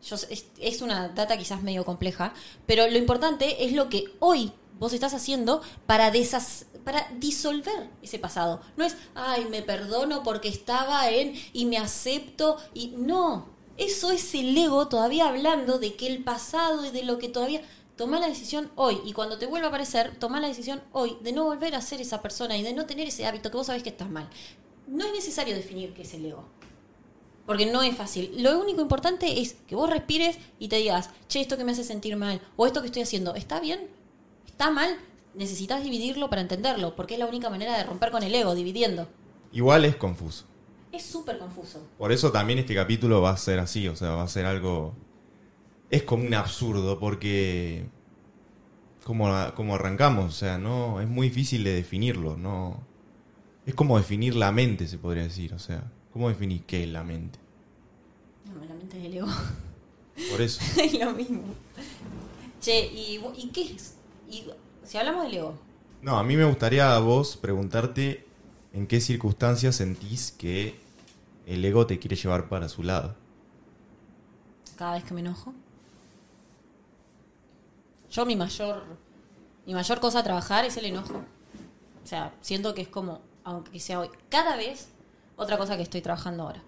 Yo 0.09 0.17
es, 0.17 0.47
es 0.61 0.83
una 0.83 1.09
data 1.09 1.37
quizás 1.39 1.63
medio 1.63 1.85
compleja, 1.85 2.35
pero 2.67 2.87
lo 2.89 2.99
importante 2.99 3.65
es 3.65 3.73
lo 3.73 3.89
que 3.89 4.05
hoy 4.21 4.53
vos 4.79 4.93
estás 4.93 5.15
haciendo 5.15 5.63
para, 5.87 6.13
desas- 6.13 6.67
para 6.85 7.09
disolver 7.19 7.89
ese 8.03 8.19
pasado. 8.19 8.61
No 8.77 8.85
es, 8.85 8.97
ay, 9.15 9.47
me 9.47 9.63
perdono 9.63 10.23
porque 10.23 10.49
estaba 10.49 11.09
en 11.11 11.35
y 11.55 11.65
me 11.65 11.79
acepto 11.79 12.59
y 12.75 12.89
no. 12.99 13.49
Eso 13.79 14.11
es 14.11 14.35
el 14.35 14.57
ego 14.57 14.89
todavía 14.89 15.29
hablando 15.29 15.79
de 15.79 15.95
que 15.95 16.07
el 16.07 16.23
pasado 16.23 16.85
y 16.85 16.91
de 16.91 17.03
lo 17.05 17.19
que 17.19 17.29
todavía... 17.29 17.63
Toma 17.97 18.19
la 18.19 18.27
decisión 18.27 18.71
hoy 18.75 18.99
y 19.05 19.13
cuando 19.13 19.39
te 19.39 19.47
vuelva 19.47 19.67
a 19.67 19.69
aparecer, 19.69 20.17
toma 20.19 20.41
la 20.41 20.49
decisión 20.49 20.83
hoy 20.91 21.17
de 21.23 21.33
no 21.33 21.45
volver 21.45 21.77
a 21.77 21.81
ser 21.81 22.01
esa 22.01 22.23
persona 22.23 22.57
y 22.57 22.63
de 22.63 22.73
no 22.73 22.87
tener 22.87 23.07
ese 23.07 23.25
hábito 23.25 23.51
que 23.51 23.57
vos 23.57 23.69
sabés 23.69 23.85
que 23.85 23.91
estás 23.91 24.11
mal. 24.11 24.29
No 24.89 25.07
es 25.07 25.13
necesario 25.13 25.55
definir 25.55 25.95
qué 25.95 26.03
es 26.03 26.13
el 26.15 26.27
ego. 26.27 26.45
Porque 27.47 27.67
no 27.67 27.83
es 27.83 27.97
fácil. 27.97 28.33
Lo 28.43 28.59
único 28.59 28.81
importante 28.81 29.41
es 29.41 29.55
que 29.69 29.77
vos 29.77 29.89
respires 29.89 30.39
y 30.59 30.69
te 30.69 30.77
digas, 30.77 31.11
che, 31.29 31.41
esto 31.41 31.57
que 31.57 31.65
me 31.65 31.73
hace 31.73 31.85
sentir 31.85 32.17
mal, 32.17 32.41
o 32.57 32.67
esto 32.67 32.81
que 32.81 32.87
estoy 32.87 33.03
haciendo, 33.03 33.35
¿está 33.37 33.61
bien? 33.61 33.87
¿Está 34.47 34.71
mal? 34.71 34.99
Necesitas 35.35 35.85
dividirlo 35.85 36.31
para 36.31 36.43
entenderlo, 36.43 36.97
porque 36.97 37.15
es 37.15 37.21
la 37.21 37.27
única 37.27 37.51
manera 37.51 37.77
de 37.77 37.85
romper 37.85 38.11
con 38.11 38.23
el 38.23 38.35
ego, 38.35 38.55
dividiendo. 38.55 39.09
Igual 39.53 39.85
es 39.85 39.95
confuso. 39.95 40.47
Es 40.91 41.05
súper 41.05 41.39
confuso. 41.39 41.81
Por 41.99 42.13
eso 42.13 42.33
también 42.33 42.59
este 42.59 42.75
capítulo 42.75 43.21
va 43.21 43.31
a 43.31 43.37
ser 43.37 43.59
así, 43.61 43.87
o 43.89 43.95
sea, 43.95 44.11
va 44.11 44.25
a 44.25 44.29
ser 44.29 44.47
algo... 44.47 44.95
Es 45.95 46.03
como 46.03 46.25
un 46.25 46.35
absurdo, 46.35 46.99
porque... 46.99 47.87
Como, 49.05 49.31
como 49.55 49.77
arrancamos, 49.77 50.27
o 50.27 50.37
sea, 50.37 50.59
no 50.59 51.01
es 51.01 51.07
muy 51.07 51.29
difícil 51.29 51.63
de 51.63 51.73
definirlo, 51.73 52.37
no... 52.37 52.81
Es 53.65 53.75
como 53.75 53.97
definir 53.97 54.35
la 54.35 54.51
mente, 54.51 54.89
se 54.89 54.99
podría 54.99 55.23
decir, 55.23 55.55
o 55.55 55.59
sea... 55.61 55.85
¿Cómo 56.13 56.29
definís 56.29 56.63
qué 56.67 56.83
es 56.83 56.89
la 56.89 57.05
mente? 57.05 57.39
No, 58.45 58.65
la 58.65 58.75
mente 58.75 58.99
es 58.99 59.05
el 59.05 59.15
ego. 59.15 59.29
Por 60.31 60.41
eso. 60.41 60.61
es 60.83 60.99
lo 60.99 61.13
mismo. 61.13 61.43
Che, 62.61 62.87
¿y, 62.87 63.21
y 63.37 63.49
qué 63.51 63.75
es? 63.75 63.95
Y, 64.29 64.45
si 64.85 64.99
hablamos 64.99 65.25
del 65.25 65.35
ego. 65.35 65.59
No, 66.03 66.19
a 66.19 66.25
mí 66.25 66.37
me 66.37 66.45
gustaría 66.45 66.95
a 66.95 66.99
vos 66.99 67.37
preguntarte 67.37 68.27
en 68.73 68.89
qué 68.89 69.01
circunstancias 69.01 69.77
sentís 69.77 70.33
que 70.33 70.77
el 71.47 71.65
ego 71.65 71.87
te 71.87 72.01
quiere 72.01 72.17
llevar 72.17 72.49
para 72.49 72.69
su 72.69 72.83
lado. 72.83 73.15
Cada 74.77 74.95
vez 74.95 75.05
que 75.05 75.15
me 75.15 75.21
enojo. 75.21 75.55
Yo 78.15 78.25
mi 78.25 78.37
mayor, 78.37 78.85
mi 79.67 79.75
mayor 79.75 79.99
cosa 79.99 80.21
a 80.21 80.23
trabajar 80.23 80.65
es 80.65 80.77
el 80.77 80.85
enojo. 80.85 81.25
O 82.05 82.07
sea, 82.07 82.33
siento 82.43 82.73
que 82.73 82.83
es 82.83 82.89
como, 82.89 83.21
aunque 83.43 83.81
sea 83.81 83.99
hoy, 83.99 84.09
cada 84.29 84.55
vez 84.57 84.91
otra 85.35 85.59
cosa 85.59 85.77
que 85.77 85.83
estoy 85.83 86.01
trabajando 86.01 86.45
ahora. 86.45 86.63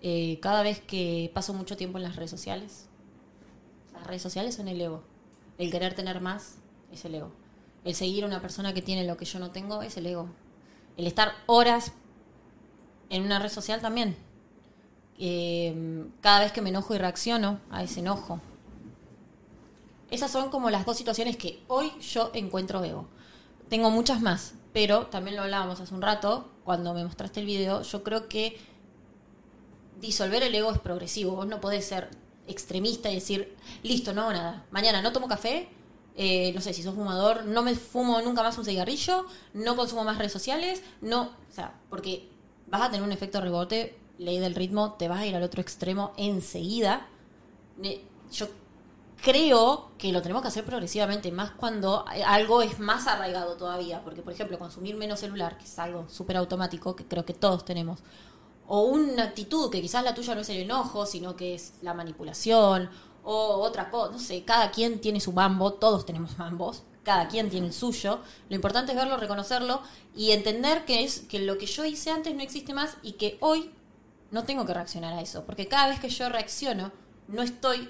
Eh, 0.00 0.38
cada 0.40 0.62
vez 0.62 0.80
que 0.80 1.30
paso 1.34 1.52
mucho 1.52 1.76
tiempo 1.76 1.98
en 1.98 2.04
las 2.04 2.16
redes 2.16 2.30
sociales, 2.30 2.86
las 3.92 4.06
redes 4.06 4.22
sociales 4.22 4.54
son 4.54 4.66
el 4.66 4.80
ego. 4.80 5.02
El 5.58 5.70
querer 5.70 5.92
tener 5.92 6.22
más 6.22 6.56
es 6.90 7.04
el 7.04 7.16
ego. 7.16 7.30
El 7.84 7.94
seguir 7.94 8.24
a 8.24 8.26
una 8.26 8.40
persona 8.40 8.72
que 8.72 8.80
tiene 8.80 9.06
lo 9.06 9.18
que 9.18 9.26
yo 9.26 9.38
no 9.38 9.50
tengo 9.50 9.82
es 9.82 9.98
el 9.98 10.06
ego. 10.06 10.30
El 10.96 11.06
estar 11.06 11.32
horas 11.44 11.92
en 13.10 13.24
una 13.24 13.38
red 13.38 13.50
social 13.50 13.82
también. 13.82 14.16
Eh, 15.18 16.06
cada 16.22 16.40
vez 16.40 16.50
que 16.50 16.62
me 16.62 16.70
enojo 16.70 16.94
y 16.94 16.98
reacciono 16.98 17.60
a 17.70 17.82
ese 17.82 18.00
enojo. 18.00 18.40
Esas 20.12 20.30
son 20.30 20.50
como 20.50 20.68
las 20.68 20.84
dos 20.84 20.98
situaciones 20.98 21.38
que 21.38 21.62
hoy 21.68 21.90
yo 22.02 22.30
encuentro 22.34 22.84
ego. 22.84 23.08
Tengo 23.70 23.90
muchas 23.90 24.20
más, 24.20 24.52
pero 24.74 25.06
también 25.06 25.36
lo 25.36 25.42
hablábamos 25.42 25.80
hace 25.80 25.94
un 25.94 26.02
rato, 26.02 26.50
cuando 26.64 26.92
me 26.92 27.02
mostraste 27.02 27.40
el 27.40 27.46
video, 27.46 27.80
yo 27.80 28.02
creo 28.02 28.28
que 28.28 28.58
disolver 30.02 30.42
el 30.42 30.54
ego 30.54 30.70
es 30.70 30.78
progresivo. 30.78 31.34
Vos 31.34 31.46
no 31.46 31.62
podés 31.62 31.86
ser 31.86 32.10
extremista 32.46 33.10
y 33.10 33.14
decir, 33.14 33.56
listo, 33.82 34.12
no 34.12 34.20
hago 34.20 34.34
nada. 34.34 34.66
Mañana 34.70 35.00
no 35.00 35.12
tomo 35.12 35.28
café, 35.28 35.70
eh, 36.14 36.52
no 36.54 36.60
sé, 36.60 36.74
si 36.74 36.82
sos 36.82 36.94
fumador, 36.94 37.46
no 37.46 37.62
me 37.62 37.74
fumo 37.74 38.20
nunca 38.20 38.42
más 38.42 38.58
un 38.58 38.66
cigarrillo, 38.66 39.24
no 39.54 39.76
consumo 39.76 40.04
más 40.04 40.18
redes 40.18 40.32
sociales, 40.32 40.82
no, 41.00 41.22
o 41.22 41.54
sea, 41.54 41.80
porque 41.88 42.28
vas 42.66 42.82
a 42.82 42.90
tener 42.90 43.02
un 43.02 43.12
efecto 43.12 43.40
rebote, 43.40 43.98
ley 44.18 44.38
del 44.40 44.54
ritmo, 44.54 44.92
te 44.92 45.08
vas 45.08 45.20
a 45.20 45.26
ir 45.26 45.34
al 45.34 45.42
otro 45.42 45.62
extremo 45.62 46.12
enseguida. 46.18 47.08
Yo 48.30 48.48
creo 49.22 49.92
que 49.98 50.12
lo 50.12 50.20
tenemos 50.20 50.42
que 50.42 50.48
hacer 50.48 50.64
progresivamente, 50.64 51.30
más 51.30 51.52
cuando 51.52 52.04
algo 52.26 52.60
es 52.60 52.80
más 52.80 53.06
arraigado 53.06 53.56
todavía, 53.56 54.02
porque 54.02 54.20
por 54.20 54.32
ejemplo 54.32 54.58
consumir 54.58 54.96
menos 54.96 55.20
celular, 55.20 55.56
que 55.56 55.64
es 55.64 55.78
algo 55.78 56.06
súper 56.08 56.36
automático, 56.36 56.96
que 56.96 57.06
creo 57.06 57.24
que 57.24 57.32
todos 57.32 57.64
tenemos, 57.64 58.00
o 58.66 58.82
una 58.82 59.22
actitud 59.22 59.70
que 59.70 59.80
quizás 59.80 60.02
la 60.02 60.14
tuya 60.14 60.34
no 60.34 60.40
es 60.40 60.48
el 60.48 60.58
enojo, 60.58 61.06
sino 61.06 61.36
que 61.36 61.54
es 61.54 61.74
la 61.82 61.94
manipulación, 61.94 62.90
o 63.22 63.60
otra 63.60 63.90
cosa, 63.90 64.12
no 64.12 64.18
sé, 64.18 64.42
cada 64.42 64.72
quien 64.72 65.00
tiene 65.00 65.20
su 65.20 65.32
mambo, 65.32 65.74
todos 65.74 66.04
tenemos 66.04 66.36
mambos, 66.38 66.82
cada 67.04 67.28
quien 67.28 67.48
tiene 67.48 67.68
el 67.68 67.72
suyo, 67.72 68.20
lo 68.48 68.56
importante 68.56 68.90
es 68.90 68.98
verlo, 68.98 69.16
reconocerlo 69.16 69.82
y 70.16 70.32
entender 70.32 70.84
que 70.84 71.04
es 71.04 71.20
que 71.20 71.38
lo 71.38 71.58
que 71.58 71.66
yo 71.66 71.84
hice 71.84 72.10
antes 72.10 72.34
no 72.34 72.42
existe 72.42 72.74
más 72.74 72.96
y 73.02 73.12
que 73.12 73.38
hoy 73.40 73.70
no 74.32 74.42
tengo 74.44 74.66
que 74.66 74.74
reaccionar 74.74 75.12
a 75.12 75.20
eso, 75.20 75.44
porque 75.44 75.68
cada 75.68 75.88
vez 75.88 76.00
que 76.00 76.08
yo 76.08 76.28
reacciono, 76.28 76.90
no 77.28 77.42
estoy 77.42 77.88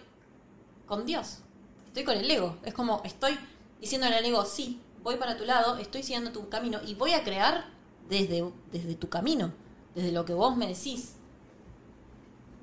con 0.86 1.06
Dios. 1.06 1.38
Estoy 1.86 2.04
con 2.04 2.16
el 2.16 2.30
ego. 2.30 2.56
Es 2.64 2.74
como 2.74 3.02
estoy 3.04 3.38
diciéndole 3.80 4.16
al 4.16 4.24
ego, 4.24 4.44
sí, 4.44 4.80
voy 5.02 5.16
para 5.16 5.36
tu 5.36 5.44
lado, 5.44 5.76
estoy 5.78 6.02
siguiendo 6.02 6.32
tu 6.32 6.48
camino 6.48 6.80
y 6.86 6.94
voy 6.94 7.12
a 7.12 7.24
crear 7.24 7.66
desde, 8.08 8.44
desde 8.70 8.94
tu 8.94 9.08
camino, 9.08 9.52
desde 9.94 10.12
lo 10.12 10.24
que 10.24 10.34
vos 10.34 10.56
me 10.56 10.68
decís. 10.68 11.16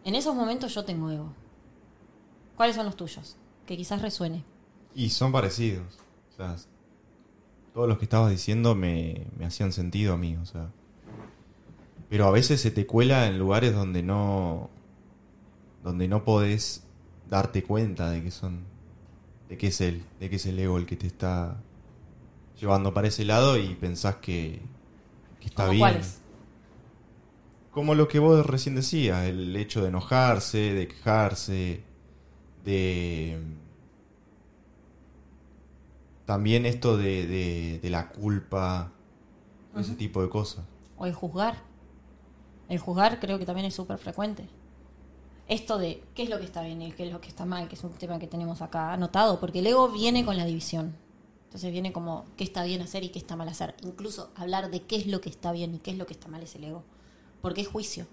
En 0.04 0.16
esos 0.16 0.34
momentos 0.36 0.74
yo 0.74 0.86
tengo 0.86 1.12
ego. 1.12 1.34
¿Cuáles 2.56 2.76
son 2.76 2.86
los 2.86 2.96
tuyos? 2.96 3.38
Que 3.66 3.78
quizás 3.78 4.02
resuene. 4.02 4.44
Y 4.96 5.10
son 5.10 5.32
parecidos. 5.32 5.98
O 6.34 6.36
sea, 6.36 6.56
todos 7.74 7.88
los 7.88 7.98
que 7.98 8.06
estabas 8.06 8.32
diciendo 8.32 8.76
me, 8.76 9.28
me 9.38 9.46
hacían 9.46 9.72
sentido 9.72 10.14
a 10.14 10.18
mí, 10.18 10.36
o 10.38 10.46
sea. 10.46 10.72
Pero 12.10 12.26
a 12.26 12.32
veces 12.32 12.60
se 12.60 12.72
te 12.72 12.88
cuela 12.88 13.28
en 13.28 13.38
lugares 13.38 13.74
donde 13.74 14.02
no. 14.02 14.70
donde 15.84 16.08
no 16.08 16.24
podés 16.24 16.84
darte 17.30 17.64
cuenta 17.64 18.10
de 18.10 18.24
que 18.24 18.32
son 18.32 18.64
de 19.48 19.58
que 19.58 19.68
es 19.68 19.82
él, 19.82 20.04
de 20.20 20.30
que 20.30 20.36
es 20.36 20.46
el 20.46 20.60
ego 20.60 20.78
el 20.78 20.86
que 20.86 20.96
te 20.96 21.08
está 21.08 21.58
llevando 22.60 22.94
para 22.94 23.08
ese 23.08 23.26
lado 23.26 23.58
y 23.58 23.74
pensás 23.76 24.18
que, 24.18 24.62
que 25.40 25.48
está 25.48 25.68
bien. 25.70 25.80
Cuáles? 25.80 26.22
Como 27.72 27.96
lo 27.96 28.08
que 28.08 28.20
vos 28.20 28.46
recién 28.46 28.76
decías, 28.76 29.26
el 29.26 29.56
hecho 29.56 29.82
de 29.82 29.90
enojarse, 29.90 30.74
de 30.74 30.88
quejarse, 30.88 31.84
de 32.66 33.40
también 36.26 36.66
esto 36.68 36.98
de, 36.98 37.26
de, 37.26 37.80
de 37.82 37.90
la 37.90 38.10
culpa, 38.10 38.92
ese 39.76 39.96
tipo 39.96 40.22
de 40.22 40.30
cosas. 40.30 40.64
O 40.98 41.06
el 41.08 41.14
juzgar. 41.14 41.58
El 42.68 42.78
juzgar 42.78 43.20
creo 43.20 43.40
que 43.40 43.46
también 43.46 43.66
es 43.66 43.74
súper 43.74 43.98
frecuente 43.98 44.48
esto 45.50 45.80
de 45.80 46.02
qué 46.14 46.24
es 46.24 46.30
lo 46.30 46.38
que 46.38 46.46
está 46.46 46.62
bien 46.62 46.82
y 46.82 46.92
qué 46.92 47.08
es 47.08 47.12
lo 47.12 47.20
que 47.20 47.28
está 47.28 47.44
mal, 47.44 47.68
que 47.68 47.76
es 47.76 47.84
un 47.84 47.92
tema 47.94 48.20
que 48.20 48.28
tenemos 48.28 48.62
acá 48.62 48.94
anotado, 48.94 49.40
porque 49.40 49.60
el 49.60 49.68
ego 49.68 49.90
viene 49.90 50.24
con 50.24 50.38
la 50.38 50.46
división. 50.46 50.96
Entonces 51.46 51.72
viene 51.72 51.92
como 51.92 52.26
qué 52.38 52.44
está 52.44 52.64
bien 52.64 52.84
hacer 52.84 53.04
y 53.04 53.10
qué 53.10 53.18
está 53.18 53.36
mal 53.36 53.50
hacer. 53.50 53.76
Incluso 53.82 54.30
hablar 54.36 54.70
de 54.70 54.84
qué 54.84 54.96
es 54.96 55.08
lo 55.08 55.20
que 55.20 55.30
está 55.30 55.52
bien 55.52 55.74
y 55.74 55.80
qué 55.80 55.90
es 55.90 55.98
lo 55.98 56.06
que 56.06 56.14
está 56.14 56.28
mal 56.28 56.44
es 56.44 56.54
el 56.54 56.66
ego. 56.66 56.84
Porque 57.42 57.62
es 57.62 57.68
juicio. 57.68 58.06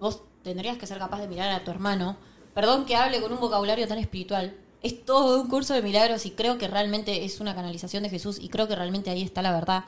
Vos 0.00 0.22
tendrías 0.42 0.78
que 0.78 0.86
ser 0.86 0.98
capaz 0.98 1.20
de 1.20 1.28
mirar 1.28 1.50
a 1.50 1.62
tu 1.62 1.70
hermano. 1.70 2.16
Perdón 2.54 2.86
que 2.86 2.96
hable 2.96 3.20
con 3.20 3.32
un 3.32 3.38
vocabulario 3.38 3.86
tan 3.86 3.98
espiritual. 3.98 4.56
Es 4.82 5.04
todo 5.04 5.42
un 5.42 5.48
curso 5.48 5.74
de 5.74 5.82
milagros 5.82 6.24
y 6.24 6.30
creo 6.30 6.56
que 6.56 6.68
realmente 6.68 7.26
es 7.26 7.40
una 7.40 7.54
canalización 7.54 8.02
de 8.02 8.08
Jesús 8.08 8.38
y 8.40 8.48
creo 8.48 8.66
que 8.66 8.76
realmente 8.76 9.10
ahí 9.10 9.20
está 9.20 9.42
la 9.42 9.52
verdad. 9.52 9.84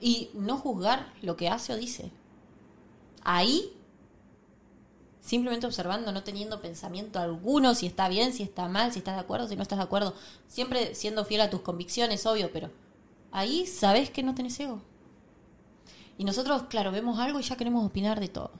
Y 0.00 0.30
no 0.32 0.56
juzgar 0.56 1.12
lo 1.20 1.36
que 1.36 1.50
hace 1.50 1.74
o 1.74 1.76
dice. 1.76 2.10
Ahí 3.22 3.74
simplemente 5.24 5.66
observando, 5.66 6.12
no 6.12 6.22
teniendo 6.22 6.60
pensamiento 6.60 7.18
alguno, 7.18 7.74
si 7.74 7.86
está 7.86 8.08
bien, 8.08 8.34
si 8.34 8.42
está 8.42 8.68
mal, 8.68 8.92
si 8.92 8.98
estás 8.98 9.14
de 9.14 9.22
acuerdo, 9.22 9.48
si 9.48 9.56
no 9.56 9.62
estás 9.62 9.78
de 9.78 9.84
acuerdo, 9.84 10.14
siempre 10.48 10.94
siendo 10.94 11.24
fiel 11.24 11.40
a 11.40 11.50
tus 11.50 11.62
convicciones, 11.62 12.26
obvio, 12.26 12.50
pero 12.52 12.70
ahí 13.32 13.66
sabes 13.66 14.10
que 14.10 14.22
no 14.22 14.34
tenés 14.34 14.60
ego. 14.60 14.82
Y 16.18 16.24
nosotros, 16.24 16.64
claro, 16.64 16.92
vemos 16.92 17.18
algo 17.18 17.40
y 17.40 17.42
ya 17.42 17.56
queremos 17.56 17.84
opinar 17.86 18.20
de 18.20 18.28
todo. 18.28 18.50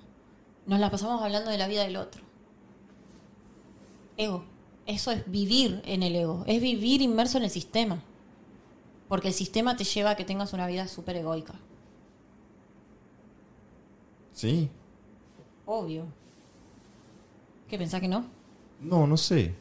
Nos 0.66 0.80
la 0.80 0.90
pasamos 0.90 1.22
hablando 1.22 1.50
de 1.50 1.58
la 1.58 1.68
vida 1.68 1.84
del 1.84 1.96
otro. 1.96 2.22
Ego. 4.16 4.44
Eso 4.86 5.10
es 5.10 5.30
vivir 5.30 5.82
en 5.84 6.02
el 6.02 6.16
ego, 6.16 6.44
es 6.46 6.60
vivir 6.60 7.02
inmerso 7.02 7.38
en 7.38 7.44
el 7.44 7.50
sistema. 7.50 8.02
Porque 9.08 9.28
el 9.28 9.34
sistema 9.34 9.76
te 9.76 9.84
lleva 9.84 10.10
a 10.10 10.16
que 10.16 10.24
tengas 10.24 10.54
una 10.54 10.66
vida 10.66 10.88
súper 10.88 11.16
egoica. 11.16 11.54
Sí. 14.32 14.70
Obvio. 15.66 16.06
¿Qué 17.74 17.78
pensás 17.78 18.00
que 18.00 18.06
no? 18.06 18.24
No, 18.80 19.04
no 19.04 19.16
sé. 19.16 19.52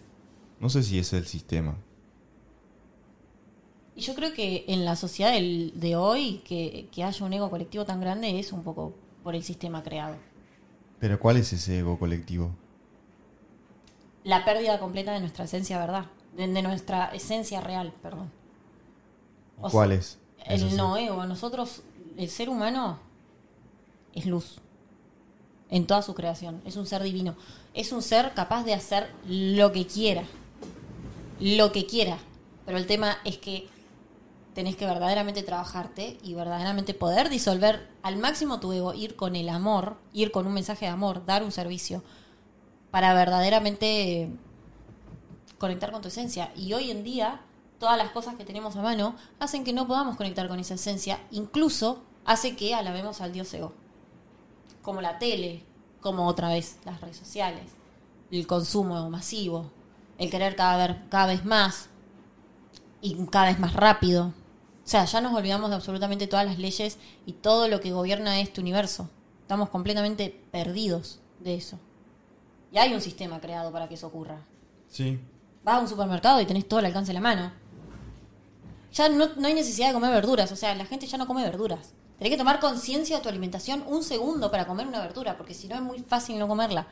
No 0.59 0.69
sé 0.69 0.83
si 0.83 0.99
es 0.99 1.13
el 1.13 1.25
sistema. 1.25 1.75
Y 3.95 4.01
yo 4.01 4.13
creo 4.13 4.35
que 4.35 4.65
en 4.67 4.85
la 4.85 4.95
sociedad 4.95 5.31
de 5.31 5.95
hoy, 5.95 6.43
que, 6.45 6.87
haya 7.03 7.25
un 7.25 7.33
ego 7.33 7.49
colectivo 7.49 7.85
tan 7.85 7.99
grande 7.99 8.37
es 8.37 8.53
un 8.53 8.61
poco 8.61 8.93
por 9.23 9.33
el 9.33 9.43
sistema 9.43 9.81
creado. 9.81 10.17
¿Pero 10.99 11.19
cuál 11.19 11.37
es 11.37 11.53
ese 11.53 11.79
ego 11.79 11.97
colectivo? 11.97 12.51
La 14.23 14.45
pérdida 14.45 14.77
completa 14.77 15.11
de 15.13 15.19
nuestra 15.19 15.45
esencia, 15.45 15.79
¿verdad? 15.79 16.05
De, 16.37 16.61
nuestra 16.61 17.05
esencia 17.15 17.61
real, 17.61 17.95
perdón. 18.03 18.29
¿Cuál 19.59 19.93
es? 19.93 20.19
El 20.45 20.77
no 20.77 20.97
ego. 20.97 21.25
Nosotros, 21.25 21.81
el 22.15 22.29
ser 22.29 22.49
humano 22.49 22.99
es 24.13 24.27
luz 24.27 24.59
en 25.73 25.87
toda 25.87 26.03
su 26.03 26.13
creación. 26.13 26.61
Es 26.65 26.75
un 26.75 26.85
ser 26.85 27.01
divino. 27.01 27.35
Es 27.73 27.91
un 27.91 28.03
ser 28.03 28.35
capaz 28.35 28.63
de 28.63 28.75
hacer 28.75 29.11
lo 29.27 29.71
que 29.71 29.87
quiera. 29.87 30.23
Lo 31.39 31.71
que 31.71 31.87
quiera. 31.87 32.19
Pero 32.63 32.77
el 32.77 32.85
tema 32.85 33.17
es 33.25 33.39
que 33.39 33.67
tenés 34.53 34.75
que 34.75 34.85
verdaderamente 34.85 35.41
trabajarte 35.41 36.19
y 36.21 36.35
verdaderamente 36.35 36.93
poder 36.93 37.27
disolver 37.29 37.89
al 38.03 38.17
máximo 38.17 38.59
tu 38.59 38.71
ego, 38.71 38.93
ir 38.93 39.15
con 39.15 39.35
el 39.35 39.49
amor, 39.49 39.97
ir 40.13 40.29
con 40.29 40.45
un 40.45 40.53
mensaje 40.53 40.85
de 40.85 40.91
amor, 40.91 41.25
dar 41.25 41.41
un 41.41 41.51
servicio, 41.51 42.03
para 42.91 43.15
verdaderamente 43.15 44.29
conectar 45.57 45.91
con 45.91 46.03
tu 46.03 46.09
esencia. 46.09 46.51
Y 46.55 46.73
hoy 46.73 46.91
en 46.91 47.03
día, 47.03 47.41
todas 47.79 47.97
las 47.97 48.11
cosas 48.11 48.35
que 48.35 48.45
tenemos 48.45 48.75
a 48.75 48.83
mano 48.83 49.15
hacen 49.39 49.63
que 49.63 49.73
no 49.73 49.87
podamos 49.87 50.17
conectar 50.17 50.47
con 50.47 50.59
esa 50.59 50.75
esencia, 50.75 51.19
incluso 51.31 52.03
hace 52.25 52.55
que 52.55 52.75
alabemos 52.75 53.21
al 53.21 53.33
dios 53.33 53.51
ego. 53.55 53.73
Como 54.83 55.01
la 55.01 55.17
tele, 55.17 55.65
como 56.01 56.27
otra 56.27 56.49
vez 56.49 56.77
las 56.85 57.01
redes 57.01 57.17
sociales, 57.17 57.71
el 58.29 58.45
consumo 58.45 59.09
masivo, 59.09 59.71
el 60.19 60.29
querer 60.29 60.55
cada 60.55 60.87
vez, 60.87 60.97
cada 61.09 61.25
vez 61.25 61.45
más 61.45 61.89
y 63.01 63.25
cada 63.27 63.47
vez 63.47 63.59
más 63.59 63.73
rápido. 63.73 64.27
O 64.85 64.87
sea, 64.87 65.05
ya 65.05 65.21
nos 65.21 65.33
olvidamos 65.33 65.69
de 65.69 65.77
absolutamente 65.77 66.27
todas 66.27 66.45
las 66.45 66.59
leyes 66.59 66.99
y 67.25 67.33
todo 67.33 67.67
lo 67.67 67.79
que 67.79 67.91
gobierna 67.91 68.39
este 68.39 68.61
universo. 68.61 69.09
Estamos 69.41 69.69
completamente 69.69 70.43
perdidos 70.51 71.21
de 71.39 71.55
eso. 71.55 71.79
Y 72.71 72.77
hay 72.77 72.93
un 72.93 73.01
sistema 73.01 73.39
creado 73.39 73.71
para 73.71 73.87
que 73.87 73.95
eso 73.95 74.07
ocurra. 74.07 74.41
Sí. 74.89 75.19
Vas 75.63 75.75
a 75.75 75.79
un 75.79 75.87
supermercado 75.87 76.41
y 76.41 76.45
tenés 76.45 76.67
todo 76.67 76.79
el 76.79 76.87
alcance 76.87 77.09
de 77.09 77.13
la 77.13 77.21
mano. 77.21 77.51
Ya 78.91 79.09
no, 79.09 79.29
no 79.35 79.47
hay 79.47 79.53
necesidad 79.53 79.87
de 79.87 79.93
comer 79.93 80.11
verduras, 80.11 80.51
o 80.51 80.55
sea, 80.55 80.75
la 80.75 80.85
gente 80.85 81.07
ya 81.07 81.17
no 81.17 81.25
come 81.25 81.43
verduras. 81.43 81.93
Tenés 82.23 82.37
que 82.37 82.39
tomar 82.39 82.61
conciencia 82.61 83.17
de 83.17 83.21
tu 83.21 83.27
alimentación 83.27 83.83
un 83.85 84.01
segundo 84.01 84.49
para 84.49 84.65
comer 84.65 84.87
una 84.87 85.01
verdura, 85.01 85.35
porque 85.35 85.53
si 85.53 85.67
no 85.67 85.75
es 85.75 85.81
muy 85.81 85.99
fácil 85.99 86.39
no 86.39 86.47
comerla. 86.47 86.87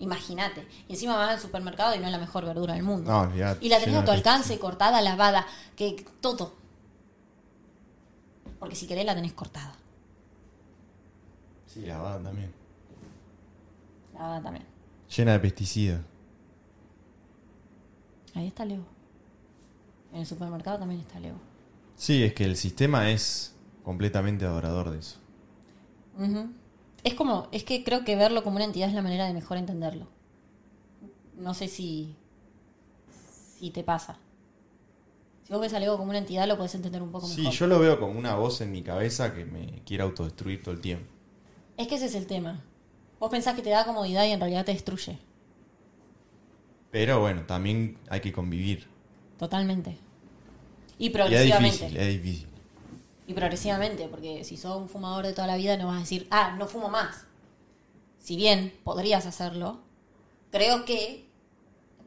Imagínate. 0.00 0.66
Y 0.88 0.94
encima 0.94 1.14
vas 1.14 1.30
al 1.30 1.38
supermercado 1.38 1.94
y 1.94 2.00
no 2.00 2.06
es 2.06 2.10
la 2.10 2.18
mejor 2.18 2.44
verdura 2.44 2.74
del 2.74 2.82
mundo. 2.82 3.08
No, 3.08 3.20
olvidate, 3.20 3.64
y 3.64 3.68
la 3.68 3.78
tenés 3.78 3.94
a 3.94 4.04
tu 4.04 4.10
alcance, 4.10 4.58
cortada, 4.58 5.00
lavada, 5.00 5.46
que 5.76 6.04
todo. 6.20 6.54
Porque 8.58 8.74
si 8.74 8.88
querés 8.88 9.04
la 9.04 9.14
tenés 9.14 9.34
cortada. 9.34 9.72
Sí, 11.68 11.86
lavada 11.86 12.20
también. 12.20 12.52
Lavada 14.14 14.42
también. 14.42 14.66
Llena 15.16 15.30
de 15.34 15.38
pesticidas. 15.38 16.00
Ahí 18.34 18.48
está 18.48 18.64
Leo. 18.64 18.82
En 20.12 20.22
el 20.22 20.26
supermercado 20.26 20.80
también 20.80 21.02
está 21.02 21.20
Leo. 21.20 21.36
Sí, 21.94 22.24
es 22.24 22.34
que 22.34 22.44
el 22.44 22.56
sistema 22.56 23.10
es 23.10 23.52
completamente 23.82 24.44
adorador 24.44 24.90
de 24.90 24.98
eso. 24.98 25.18
Es 27.04 27.14
como, 27.14 27.48
es 27.52 27.64
que 27.64 27.82
creo 27.84 28.04
que 28.04 28.16
verlo 28.16 28.44
como 28.44 28.56
una 28.56 28.64
entidad 28.64 28.88
es 28.88 28.94
la 28.94 29.02
manera 29.02 29.26
de 29.26 29.32
mejor 29.34 29.56
entenderlo. 29.56 30.06
No 31.36 31.54
sé 31.54 31.68
si, 31.68 32.14
si 33.58 33.70
te 33.70 33.82
pasa. 33.82 34.18
Si 35.44 35.52
vos 35.52 35.60
ves 35.60 35.74
al 35.74 35.82
ego 35.82 35.96
como 35.96 36.10
una 36.10 36.18
entidad, 36.18 36.46
lo 36.46 36.56
podés 36.56 36.74
entender 36.76 37.02
un 37.02 37.10
poco 37.10 37.26
Sí, 37.26 37.40
mejor. 37.42 37.54
yo 37.54 37.66
lo 37.66 37.78
veo 37.80 37.98
como 37.98 38.16
una 38.18 38.36
voz 38.36 38.60
en 38.60 38.70
mi 38.70 38.82
cabeza 38.82 39.34
que 39.34 39.44
me 39.44 39.82
quiere 39.84 40.04
autodestruir 40.04 40.62
todo 40.62 40.74
el 40.74 40.80
tiempo. 40.80 41.06
Es 41.76 41.88
que 41.88 41.96
ese 41.96 42.06
es 42.06 42.14
el 42.14 42.26
tema. 42.26 42.60
Vos 43.18 43.30
pensás 43.30 43.54
que 43.56 43.62
te 43.62 43.70
da 43.70 43.84
comodidad 43.84 44.24
y 44.26 44.30
en 44.30 44.40
realidad 44.40 44.64
te 44.64 44.72
destruye. 44.72 45.18
Pero 46.90 47.20
bueno, 47.20 47.42
también 47.46 47.98
hay 48.08 48.20
que 48.20 48.32
convivir. 48.32 48.86
Totalmente. 49.38 49.96
Y 50.98 51.04
Y 51.04 51.06
es 51.06 51.12
progresivamente. 51.12 51.76
difícil, 51.88 51.96
es 51.96 52.22
difícil. 52.22 52.48
Progresivamente, 53.32 54.08
porque 54.08 54.44
si 54.44 54.56
sos 54.56 54.76
un 54.76 54.88
fumador 54.88 55.26
de 55.26 55.32
toda 55.32 55.46
la 55.46 55.56
vida 55.56 55.76
no 55.76 55.88
vas 55.88 55.96
a 55.96 56.00
decir, 56.00 56.26
ah, 56.30 56.54
no 56.58 56.66
fumo 56.66 56.88
más. 56.88 57.26
Si 58.18 58.36
bien 58.36 58.78
podrías 58.84 59.26
hacerlo, 59.26 59.80
creo 60.50 60.84
que 60.84 61.28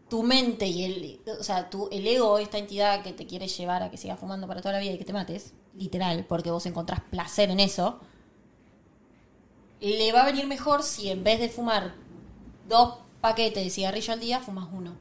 tu 0.10 0.24
mente 0.24 0.68
y 0.68 0.86
el, 0.86 1.22
o 1.40 1.44
sea, 1.44 1.70
tu, 1.70 1.90
el 1.92 2.06
ego, 2.08 2.38
esta 2.38 2.58
entidad 2.58 3.02
que 3.04 3.12
te 3.12 3.26
quiere 3.26 3.48
llevar 3.48 3.84
a 3.84 3.92
que 3.92 3.98
sigas 3.98 4.20
fumando 4.20 4.48
para 4.48 4.62
toda 4.62 4.74
la 4.74 4.80
vida 4.80 4.94
y 4.94 4.98
que 4.98 5.06
te 5.06 5.14
mates, 5.14 5.54
literal, 5.74 6.26
porque 6.26 6.52
vos 6.52 6.66
encontrás 6.66 7.02
placer 7.02 7.50
en 7.50 7.60
eso, 7.60 8.00
le 9.82 10.12
va 10.14 10.24
a 10.24 10.26
venir 10.26 10.48
mejor 10.48 10.84
si 10.84 11.10
en 11.10 11.24
vez 11.24 11.40
de 11.40 11.50
fumar 11.50 11.96
dos 12.68 13.00
paquetes 13.20 13.64
de 13.64 13.70
cigarrillo 13.70 14.14
al 14.14 14.20
día, 14.20 14.40
fumas 14.40 14.70
uno. 14.72 14.96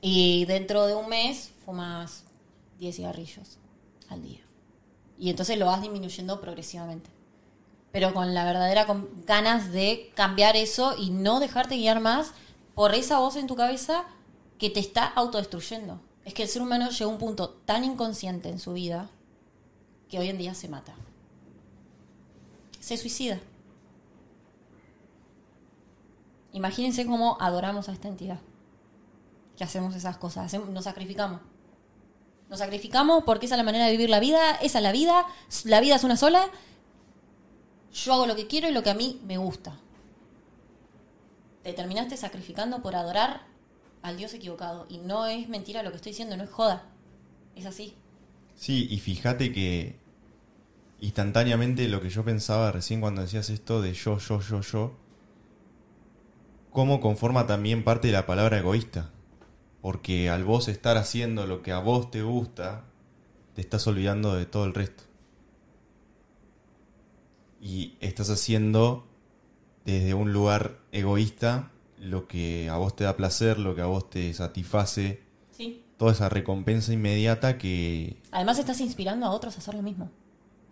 Y 0.00 0.44
dentro 0.46 0.86
de 0.86 0.94
un 0.94 1.08
mes 1.08 1.52
fumas 1.64 2.24
10 2.78 2.96
cigarrillos 2.96 3.58
al 4.08 4.22
día. 4.22 4.40
Y 5.18 5.30
entonces 5.30 5.58
lo 5.58 5.66
vas 5.66 5.82
disminuyendo 5.82 6.40
progresivamente. 6.40 7.10
Pero 7.92 8.12
con 8.12 8.34
la 8.34 8.44
verdadera 8.44 8.86
ganas 9.26 9.72
de 9.72 10.12
cambiar 10.14 10.56
eso 10.56 10.94
y 10.98 11.10
no 11.10 11.40
dejarte 11.40 11.76
guiar 11.76 12.00
más 12.00 12.32
por 12.74 12.94
esa 12.94 13.18
voz 13.18 13.36
en 13.36 13.46
tu 13.46 13.56
cabeza 13.56 14.04
que 14.58 14.70
te 14.70 14.80
está 14.80 15.06
autodestruyendo. 15.06 16.00
Es 16.24 16.34
que 16.34 16.42
el 16.42 16.48
ser 16.48 16.62
humano 16.62 16.90
llegó 16.90 17.10
a 17.10 17.14
un 17.14 17.18
punto 17.18 17.50
tan 17.50 17.84
inconsciente 17.84 18.48
en 18.48 18.58
su 18.58 18.74
vida 18.74 19.08
que 20.08 20.18
hoy 20.18 20.28
en 20.28 20.38
día 20.38 20.54
se 20.54 20.68
mata. 20.68 20.94
Se 22.80 22.96
suicida. 22.96 23.40
Imagínense 26.52 27.06
cómo 27.06 27.36
adoramos 27.40 27.88
a 27.88 27.92
esta 27.92 28.08
entidad. 28.08 28.40
Que 29.56 29.64
hacemos 29.64 29.94
esas 29.94 30.18
cosas, 30.18 30.52
nos 30.52 30.84
sacrificamos. 30.84 31.40
Nos 32.48 32.60
sacrificamos 32.60 33.24
porque 33.24 33.46
esa 33.46 33.56
es 33.56 33.58
la 33.58 33.64
manera 33.64 33.86
de 33.86 33.92
vivir 33.92 34.08
la 34.08 34.20
vida, 34.20 34.52
esa 34.62 34.78
es 34.78 34.82
la 34.82 34.92
vida, 34.92 35.26
la 35.64 35.80
vida 35.80 35.96
es 35.96 36.04
una 36.04 36.16
sola. 36.16 36.48
Yo 37.92 38.12
hago 38.12 38.26
lo 38.26 38.36
que 38.36 38.46
quiero 38.46 38.68
y 38.68 38.72
lo 38.72 38.82
que 38.82 38.90
a 38.90 38.94
mí 38.94 39.20
me 39.26 39.38
gusta. 39.38 39.78
Te 41.62 41.72
terminaste 41.72 42.16
sacrificando 42.16 42.82
por 42.82 42.94
adorar 42.94 43.46
al 44.02 44.16
Dios 44.16 44.32
equivocado. 44.34 44.86
Y 44.88 44.98
no 44.98 45.26
es 45.26 45.48
mentira 45.48 45.82
lo 45.82 45.90
que 45.90 45.96
estoy 45.96 46.12
diciendo, 46.12 46.36
no 46.36 46.44
es 46.44 46.50
joda. 46.50 46.84
Es 47.56 47.66
así. 47.66 47.96
Sí, 48.54 48.86
y 48.90 48.98
fíjate 49.00 49.52
que 49.52 49.98
instantáneamente 51.00 51.88
lo 51.88 52.00
que 52.00 52.10
yo 52.10 52.24
pensaba 52.24 52.70
recién 52.70 53.00
cuando 53.00 53.22
decías 53.22 53.50
esto 53.50 53.82
de 53.82 53.92
yo, 53.92 54.18
yo, 54.18 54.40
yo, 54.40 54.60
yo, 54.60 54.92
cómo 56.70 57.00
conforma 57.00 57.46
también 57.46 57.82
parte 57.82 58.08
de 58.08 58.12
la 58.12 58.26
palabra 58.26 58.58
egoísta. 58.58 59.10
Porque 59.86 60.30
al 60.30 60.42
vos 60.42 60.66
estar 60.66 60.96
haciendo 60.96 61.46
lo 61.46 61.62
que 61.62 61.70
a 61.70 61.78
vos 61.78 62.10
te 62.10 62.20
gusta, 62.24 62.82
te 63.54 63.60
estás 63.60 63.86
olvidando 63.86 64.34
de 64.34 64.44
todo 64.44 64.64
el 64.64 64.74
resto. 64.74 65.04
Y 67.60 67.94
estás 68.00 68.28
haciendo 68.30 69.06
desde 69.84 70.12
un 70.12 70.32
lugar 70.32 70.80
egoísta 70.90 71.70
lo 72.00 72.26
que 72.26 72.68
a 72.68 72.78
vos 72.78 72.96
te 72.96 73.04
da 73.04 73.16
placer, 73.16 73.60
lo 73.60 73.76
que 73.76 73.82
a 73.82 73.86
vos 73.86 74.10
te 74.10 74.34
satisface, 74.34 75.22
Sí. 75.52 75.84
toda 75.98 76.10
esa 76.10 76.28
recompensa 76.28 76.92
inmediata 76.92 77.56
que 77.56 78.20
Además 78.32 78.58
estás 78.58 78.80
inspirando 78.80 79.24
a 79.26 79.30
otros 79.30 79.54
a 79.54 79.58
hacer 79.58 79.76
lo 79.76 79.82
mismo. 79.82 80.10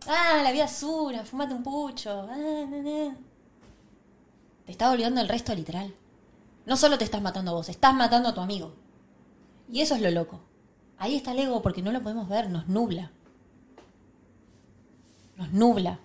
Ah, 0.09 0.41
la 0.43 0.51
vida 0.51 0.65
es 0.65 0.83
una, 0.83 1.25
fúmate 1.25 1.55
un 1.55 1.63
pucho. 1.63 2.11
ah, 2.29 2.67
na, 2.69 2.83
na. 2.83 3.17
Te 4.67 4.73
está 4.73 4.91
olvidando 4.91 5.21
el 5.21 5.29
resto 5.29 5.55
literal. 5.55 5.95
No 6.67 6.77
solo 6.77 6.99
te 6.99 7.05
estás 7.05 7.23
matando 7.23 7.53
a 7.53 7.55
vos, 7.55 7.69
estás 7.69 7.95
matando 7.95 8.31
a 8.31 8.35
tu 8.35 8.41
amigo. 8.41 8.83
Y 9.75 9.81
eso 9.81 9.97
es 9.97 10.01
lo 10.03 10.11
loco. 10.13 10.39
Ahí 10.99 11.17
está 11.17 11.33
el 11.33 11.41
ego 11.41 11.61
porque 11.61 11.83
no 11.83 11.91
lo 11.91 12.01
podemos 12.01 12.29
ver, 12.29 12.49
nos 12.49 12.69
nubla. 12.69 13.11
Nos 15.37 15.53
nubla. 15.53 15.99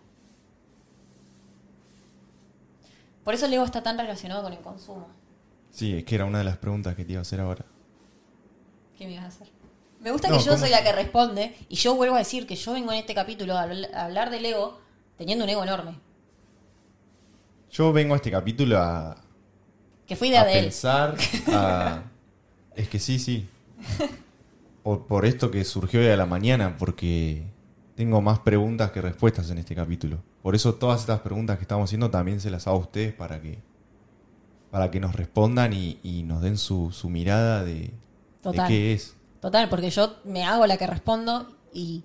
Por 3.24 3.36
eso 3.36 3.46
el 3.46 3.54
ego 3.54 3.64
está 3.66 3.84
tan 3.84 3.96
relacionado 3.98 4.42
con 4.42 4.54
el 4.54 4.60
consumo. 4.60 5.08
Sí, 5.70 5.96
es 5.98 6.04
que 6.04 6.16
era 6.16 6.26
una 6.26 6.40
de 6.40 6.46
las 6.46 6.58
preguntas 6.58 6.96
que 6.96 7.06
te 7.06 7.12
iba 7.12 7.20
a 7.20 7.22
hacer 7.22 7.40
ahora. 7.42 7.64
¿Qué 8.98 9.06
me 9.06 9.14
ibas 9.14 9.26
a 9.26 9.28
hacer? 9.28 9.48
Me 10.02 10.12
gusta 10.12 10.30
No, 10.30 10.38
que 10.38 10.44
yo 10.44 10.52
¿cómo? 10.54 10.62
soy 10.62 10.72
la 10.72 10.82
que 10.84 10.92
responde 10.92 11.56
y 11.70 11.76
yo 11.76 11.94
vuelvo 11.94 12.16
a 12.16 12.20
decir 12.20 12.48
que 12.48 12.56
yo 12.56 12.74
vengo 12.74 12.92
en 12.92 12.98
este 12.98 13.14
capítulo 13.14 13.56
a 13.56 13.68
habl- 13.68 13.94
a 13.94 14.06
hablar 14.06 14.32
del 14.32 14.46
ego 14.46 14.80
teniendo 15.18 15.44
un 15.44 15.50
ego 15.52 15.62
enorme. 15.64 15.94
Yo 17.72 17.94
vengo 17.94 18.16
a 18.16 18.18
este 18.18 18.32
capítulo 18.32 18.80
a, 18.80 19.22
Que 20.08 20.16
fue 20.16 20.30
idea 20.30 20.42
a 20.42 20.46
de 20.46 20.54
él. 20.58 20.66
pensar, 20.66 21.16
a... 21.54 22.02
Es 22.76 22.88
que 22.88 22.98
sí, 22.98 23.20
sí. 23.20 23.48
Por, 24.84 25.06
por 25.08 25.26
esto 25.26 25.52
que 25.52 25.66
surgió 25.66 26.00
hoy 26.00 26.08
a 26.08 26.16
la 26.16 26.26
mañana, 26.26 26.78
porque 26.78 27.44
tengo 27.96 28.22
más 28.22 28.40
preguntas 28.40 28.92
que 28.92 29.02
respuestas 29.02 29.50
en 29.52 29.58
este 29.58 29.76
capítulo. 29.76 30.20
Por 30.42 30.56
eso 30.56 30.76
todas 30.76 31.02
estas 31.02 31.20
preguntas 31.20 31.58
que 31.58 31.64
estamos 31.64 31.90
haciendo 31.90 32.10
también 32.10 32.40
se 32.40 32.50
las 32.50 32.66
hago 32.66 32.78
a 32.78 32.80
ustedes 32.80 33.14
para 33.14 33.42
que 33.42 33.60
para 34.72 34.92
que 34.92 35.00
nos 35.00 35.16
respondan 35.16 35.74
y, 35.74 36.00
y 36.04 36.24
nos 36.24 36.42
den 36.42 36.58
su, 36.58 36.92
su 36.92 37.10
mirada 37.10 37.64
de, 37.64 37.92
de 38.44 38.64
qué 38.68 38.94
es. 38.94 39.16
Total, 39.42 39.70
porque 39.70 39.90
yo 39.90 40.16
me 40.26 40.44
hago 40.44 40.68
la 40.68 40.78
que 40.78 40.88
respondo 40.88 41.56
y, 41.74 42.04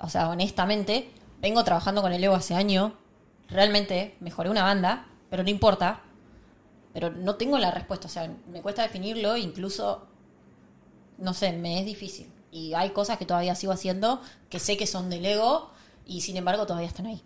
o 0.00 0.08
sea, 0.08 0.28
honestamente, 0.28 1.10
vengo 1.40 1.64
trabajando 1.64 2.02
con 2.02 2.12
el 2.12 2.22
ego 2.22 2.34
hace 2.34 2.54
años. 2.54 2.92
Realmente 3.48 4.14
mejoré 4.20 4.50
una 4.50 4.62
banda, 4.62 5.06
pero 5.30 5.42
no 5.42 5.50
importa. 5.50 6.02
Pero 6.92 7.10
no 7.10 7.36
tengo 7.36 7.58
la 7.58 7.70
respuesta, 7.70 8.08
o 8.08 8.10
sea, 8.10 8.30
me 8.50 8.62
cuesta 8.62 8.82
definirlo, 8.82 9.36
incluso, 9.36 10.08
no 11.20 11.34
sé, 11.34 11.52
me 11.52 11.78
es 11.78 11.86
difícil. 11.86 12.26
Y 12.50 12.74
hay 12.74 12.90
cosas 12.90 13.18
que 13.18 13.26
todavía 13.26 13.54
sigo 13.54 13.72
haciendo 13.72 14.20
que 14.48 14.58
sé 14.58 14.76
que 14.76 14.86
son 14.86 15.08
del 15.10 15.24
ego 15.24 15.70
y 16.06 16.22
sin 16.22 16.36
embargo 16.36 16.66
todavía 16.66 16.88
están 16.88 17.06
ahí. 17.06 17.22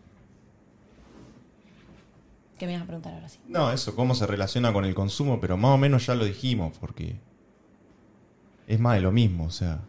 ¿Qué 2.59 2.67
me 2.67 2.75
vas 2.75 2.83
a 2.83 2.87
preguntar 2.87 3.15
ahora 3.15 3.29
sí? 3.29 3.39
No, 3.49 3.73
eso, 3.73 3.97
cómo 3.97 4.15
se 4.15 4.27
relaciona 4.27 4.73
con 4.73 4.85
el 4.85 4.95
consumo, 4.95 5.41
pero 5.41 5.57
más 5.57 5.73
o 5.73 5.79
menos 5.79 6.07
ya 6.07 6.15
lo 6.15 6.25
dijimos, 6.25 6.77
porque 6.79 7.17
es 8.67 8.79
más 8.79 8.95
de 8.95 9.01
lo 9.01 9.11
mismo, 9.13 9.47
o 9.47 9.51
sea, 9.51 9.81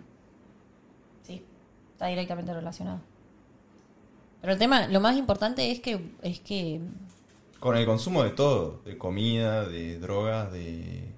Sí. 1.23 1.43
Está 1.93 2.07
directamente 2.07 2.53
relacionado. 2.53 2.99
Pero 4.41 4.53
el 4.53 4.59
tema, 4.59 4.87
lo 4.87 4.99
más 4.99 5.17
importante 5.17 5.71
es 5.71 5.79
que, 5.79 6.11
es 6.21 6.39
que 6.39 6.79
Con 7.59 7.77
el 7.77 7.85
consumo 7.85 8.23
de 8.23 8.31
todo, 8.31 8.81
de 8.85 8.97
comida, 8.97 9.67
de 9.67 9.99
drogas, 9.99 10.51
de 10.51 11.14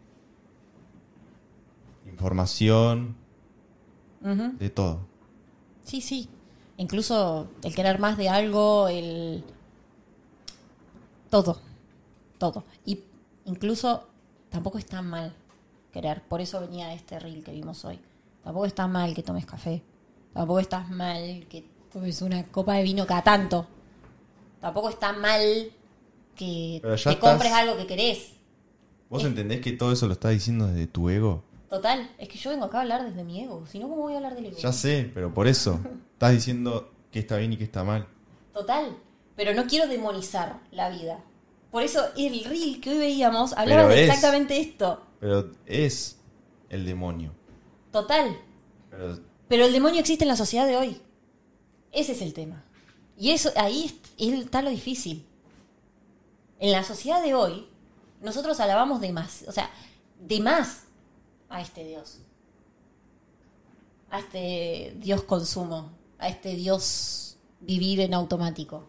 información, 2.17 3.15
de 4.21 4.69
todo. 4.71 4.99
Sí, 5.85 6.01
sí. 6.01 6.27
Incluso 6.77 7.47
el 7.63 7.73
querer 7.75 7.99
más 7.99 8.17
de 8.17 8.27
algo, 8.29 8.87
el... 8.87 9.43
Todo. 11.29 11.59
Todo. 12.39 12.63
Y 12.85 13.03
incluso 13.45 14.07
tampoco 14.49 14.77
está 14.79 15.01
mal 15.01 15.33
querer. 15.91 16.21
Por 16.23 16.41
eso 16.41 16.59
venía 16.59 16.93
este 16.93 17.19
reel 17.19 17.43
que 17.43 17.51
vimos 17.51 17.85
hoy. 17.85 17.99
Tampoco 18.43 18.65
está 18.65 18.87
mal 18.87 19.13
que 19.13 19.23
tomes 19.23 19.45
café. 19.45 19.81
Tampoco 20.33 20.59
está 20.59 20.79
mal 20.81 21.45
que 21.49 21.65
tomes 21.91 22.21
una 22.21 22.43
copa 22.45 22.73
de 22.73 22.83
vino 22.83 23.05
cada 23.05 23.23
tanto. 23.23 23.67
Tampoco 24.59 24.89
está 24.89 25.13
mal 25.13 25.71
que 26.35 26.79
te 26.81 27.19
compres 27.19 27.51
estás- 27.51 27.53
algo 27.53 27.77
que 27.77 27.87
querés. 27.87 28.33
¿Vos 29.09 29.23
entendés 29.23 29.61
que 29.61 29.71
todo 29.71 29.91
eso 29.93 30.05
lo 30.07 30.13
estás 30.13 30.31
diciendo 30.31 30.67
desde 30.67 30.85
tu 30.87 31.09
ego? 31.09 31.43
Total, 31.69 32.09
es 32.17 32.29
que 32.29 32.37
yo 32.37 32.49
vengo 32.51 32.65
acá 32.65 32.77
a 32.77 32.81
hablar 32.81 33.03
desde 33.03 33.23
mi 33.23 33.41
ego. 33.43 33.65
Si 33.67 33.77
no, 33.79 33.89
¿cómo 33.89 34.03
voy 34.03 34.13
a 34.13 34.17
hablar 34.17 34.35
del 34.35 34.45
ego? 34.45 34.57
Ya 34.57 34.71
sé, 34.71 35.11
pero 35.13 35.33
por 35.33 35.47
eso. 35.47 35.79
Estás 36.13 36.31
diciendo 36.31 36.91
que 37.11 37.19
está 37.19 37.37
bien 37.37 37.53
y 37.53 37.57
que 37.57 37.65
está 37.65 37.83
mal. 37.83 38.07
Total. 38.53 38.97
Pero 39.35 39.53
no 39.53 39.65
quiero 39.67 39.87
demonizar 39.87 40.59
la 40.71 40.89
vida. 40.89 41.19
Por 41.71 41.83
eso 41.83 42.05
el 42.15 42.43
reel 42.45 42.79
que 42.79 42.91
hoy 42.91 42.97
veíamos 42.97 43.53
hablaba 43.53 43.87
de 43.89 44.03
es. 44.05 44.09
exactamente 44.09 44.59
esto. 44.59 45.05
Pero 45.19 45.51
es 45.65 46.17
el 46.69 46.85
demonio. 46.85 47.33
Total. 47.91 48.37
Pero 48.89 49.19
Pero 49.49 49.65
el 49.65 49.73
demonio 49.73 49.99
existe 49.99 50.23
en 50.23 50.29
la 50.29 50.35
sociedad 50.37 50.65
de 50.65 50.77
hoy. 50.77 51.01
Ese 51.91 52.13
es 52.13 52.21
el 52.21 52.33
tema. 52.33 52.63
Y 53.17 53.31
eso 53.31 53.51
ahí 53.57 53.93
es- 54.17 54.33
está 54.39 54.61
lo 54.61 54.69
difícil. 54.69 55.25
En 56.59 56.71
la 56.71 56.83
sociedad 56.83 57.21
de 57.21 57.33
hoy, 57.35 57.67
nosotros 58.21 58.59
alabamos 58.59 59.01
de 59.01 59.11
más, 59.11 59.43
o 59.47 59.51
sea, 59.51 59.69
de 60.19 60.39
más 60.39 60.86
a 61.49 61.61
este 61.61 61.83
Dios. 61.83 62.19
A 64.09 64.19
este 64.19 64.95
Dios 64.97 65.23
consumo, 65.23 65.91
a 66.17 66.29
este 66.29 66.55
Dios 66.55 67.37
vivir 67.59 68.01
en 68.01 68.13
automático. 68.13 68.83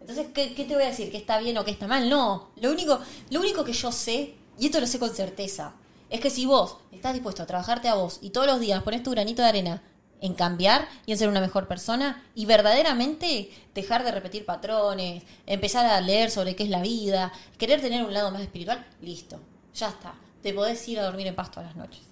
Entonces, 0.00 0.26
¿qué, 0.34 0.48
te 0.48 0.74
voy 0.74 0.82
a 0.82 0.88
decir? 0.88 1.10
¿Que 1.10 1.16
está 1.16 1.38
bien 1.38 1.56
o 1.58 1.64
que 1.64 1.70
está 1.70 1.86
mal? 1.86 2.08
No. 2.08 2.50
Lo 2.56 2.70
único, 2.70 2.98
lo 3.30 3.40
único 3.40 3.64
que 3.64 3.72
yo 3.72 3.92
sé, 3.92 4.34
y 4.58 4.66
esto 4.66 4.80
lo 4.80 4.86
sé 4.86 4.98
con 4.98 5.14
certeza, 5.14 5.74
es 6.10 6.20
que 6.20 6.30
si 6.30 6.44
vos 6.44 6.78
estás 6.90 7.14
dispuesto 7.14 7.42
a 7.42 7.46
trabajarte 7.46 7.88
a 7.88 7.94
vos 7.94 8.18
y 8.20 8.30
todos 8.30 8.46
los 8.46 8.60
días 8.60 8.82
pones 8.82 9.02
tu 9.02 9.12
granito 9.12 9.42
de 9.42 9.48
arena 9.48 9.82
en 10.20 10.34
cambiar 10.34 10.88
y 11.06 11.12
en 11.12 11.18
ser 11.18 11.28
una 11.28 11.40
mejor 11.40 11.68
persona 11.68 12.24
y 12.34 12.46
verdaderamente 12.46 13.50
dejar 13.74 14.04
de 14.04 14.12
repetir 14.12 14.44
patrones, 14.44 15.22
empezar 15.46 15.86
a 15.86 16.00
leer 16.00 16.30
sobre 16.30 16.54
qué 16.54 16.64
es 16.64 16.70
la 16.70 16.82
vida, 16.82 17.32
querer 17.58 17.80
tener 17.80 18.04
un 18.04 18.12
lado 18.12 18.30
más 18.30 18.42
espiritual, 18.42 18.86
listo, 19.00 19.40
ya 19.74 19.88
está. 19.88 20.14
Te 20.42 20.52
podés 20.52 20.86
ir 20.88 20.98
a 21.00 21.04
dormir 21.04 21.26
en 21.26 21.34
paz 21.34 21.50
todas 21.50 21.66
las 21.68 21.76
noches. 21.76 22.02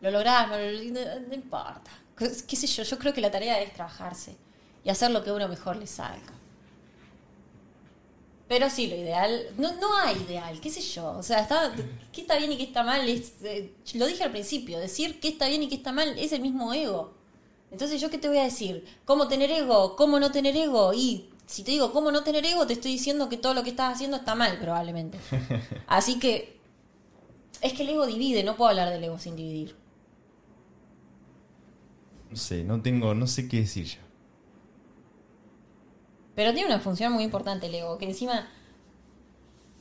Lo 0.00 0.10
lográs, 0.10 0.48
no, 0.48 0.56
no- 0.56 1.20
no 1.28 1.34
importa. 1.34 1.90
¿Qué 2.16 2.30
qué 2.46 2.56
sé 2.56 2.66
yo? 2.66 2.82
Yo 2.82 2.98
creo 2.98 3.12
que 3.14 3.20
la 3.20 3.30
tarea 3.30 3.60
es 3.60 3.72
trabajarse 3.72 4.36
y 4.84 4.90
hacer 4.90 5.10
lo 5.10 5.22
que 5.24 5.30
a 5.30 5.34
uno 5.34 5.48
mejor 5.48 5.76
le 5.76 5.86
salga. 5.86 6.32
Pero 8.48 8.68
sí, 8.68 8.88
lo 8.88 8.96
ideal, 8.96 9.46
no, 9.58 9.72
no 9.76 9.96
hay 9.96 10.16
ideal, 10.28 10.60
qué 10.60 10.70
sé 10.70 10.80
yo. 10.80 11.12
O 11.12 11.22
sea, 11.22 11.38
está, 11.40 11.72
qué 12.12 12.22
está 12.22 12.36
bien 12.36 12.50
y 12.50 12.56
qué 12.56 12.64
está 12.64 12.82
mal, 12.82 13.08
es, 13.08 13.34
eh, 13.44 13.72
lo 13.94 14.06
dije 14.06 14.24
al 14.24 14.32
principio, 14.32 14.78
decir 14.80 15.20
qué 15.20 15.28
está 15.28 15.46
bien 15.48 15.62
y 15.62 15.68
qué 15.68 15.76
está 15.76 15.92
mal 15.92 16.18
es 16.18 16.32
el 16.32 16.40
mismo 16.40 16.74
ego. 16.74 17.14
Entonces, 17.70 18.00
¿yo 18.00 18.10
qué 18.10 18.18
te 18.18 18.26
voy 18.28 18.38
a 18.38 18.42
decir? 18.44 18.84
¿Cómo 19.04 19.28
tener 19.28 19.52
ego? 19.52 19.94
¿Cómo 19.94 20.18
no 20.18 20.32
tener 20.32 20.56
ego? 20.56 20.92
Y 20.92 21.30
si 21.46 21.62
te 21.62 21.70
digo 21.70 21.92
cómo 21.92 22.10
no 22.10 22.24
tener 22.24 22.44
ego, 22.44 22.66
te 22.66 22.72
estoy 22.72 22.90
diciendo 22.90 23.28
que 23.28 23.36
todo 23.36 23.54
lo 23.54 23.62
que 23.62 23.70
estás 23.70 23.94
haciendo 23.94 24.16
está 24.16 24.34
mal, 24.34 24.58
probablemente. 24.58 25.20
Así 25.86 26.18
que, 26.18 26.58
es 27.62 27.72
que 27.74 27.82
el 27.82 27.90
ego 27.90 28.06
divide, 28.06 28.42
no 28.42 28.56
puedo 28.56 28.70
hablar 28.70 28.90
del 28.90 29.04
ego 29.04 29.18
sin 29.18 29.36
dividir. 29.36 29.76
no 32.30 32.36
sé, 32.36 32.62
no 32.62 32.80
tengo, 32.80 33.12
no 33.14 33.26
sé 33.26 33.48
qué 33.48 33.58
decir 33.58 33.86
ya. 33.86 33.98
Pero 36.34 36.54
tiene 36.54 36.68
una 36.68 36.80
función 36.80 37.12
muy 37.12 37.24
importante 37.24 37.66
el 37.66 37.74
ego, 37.74 37.98
que 37.98 38.06
encima 38.06 38.48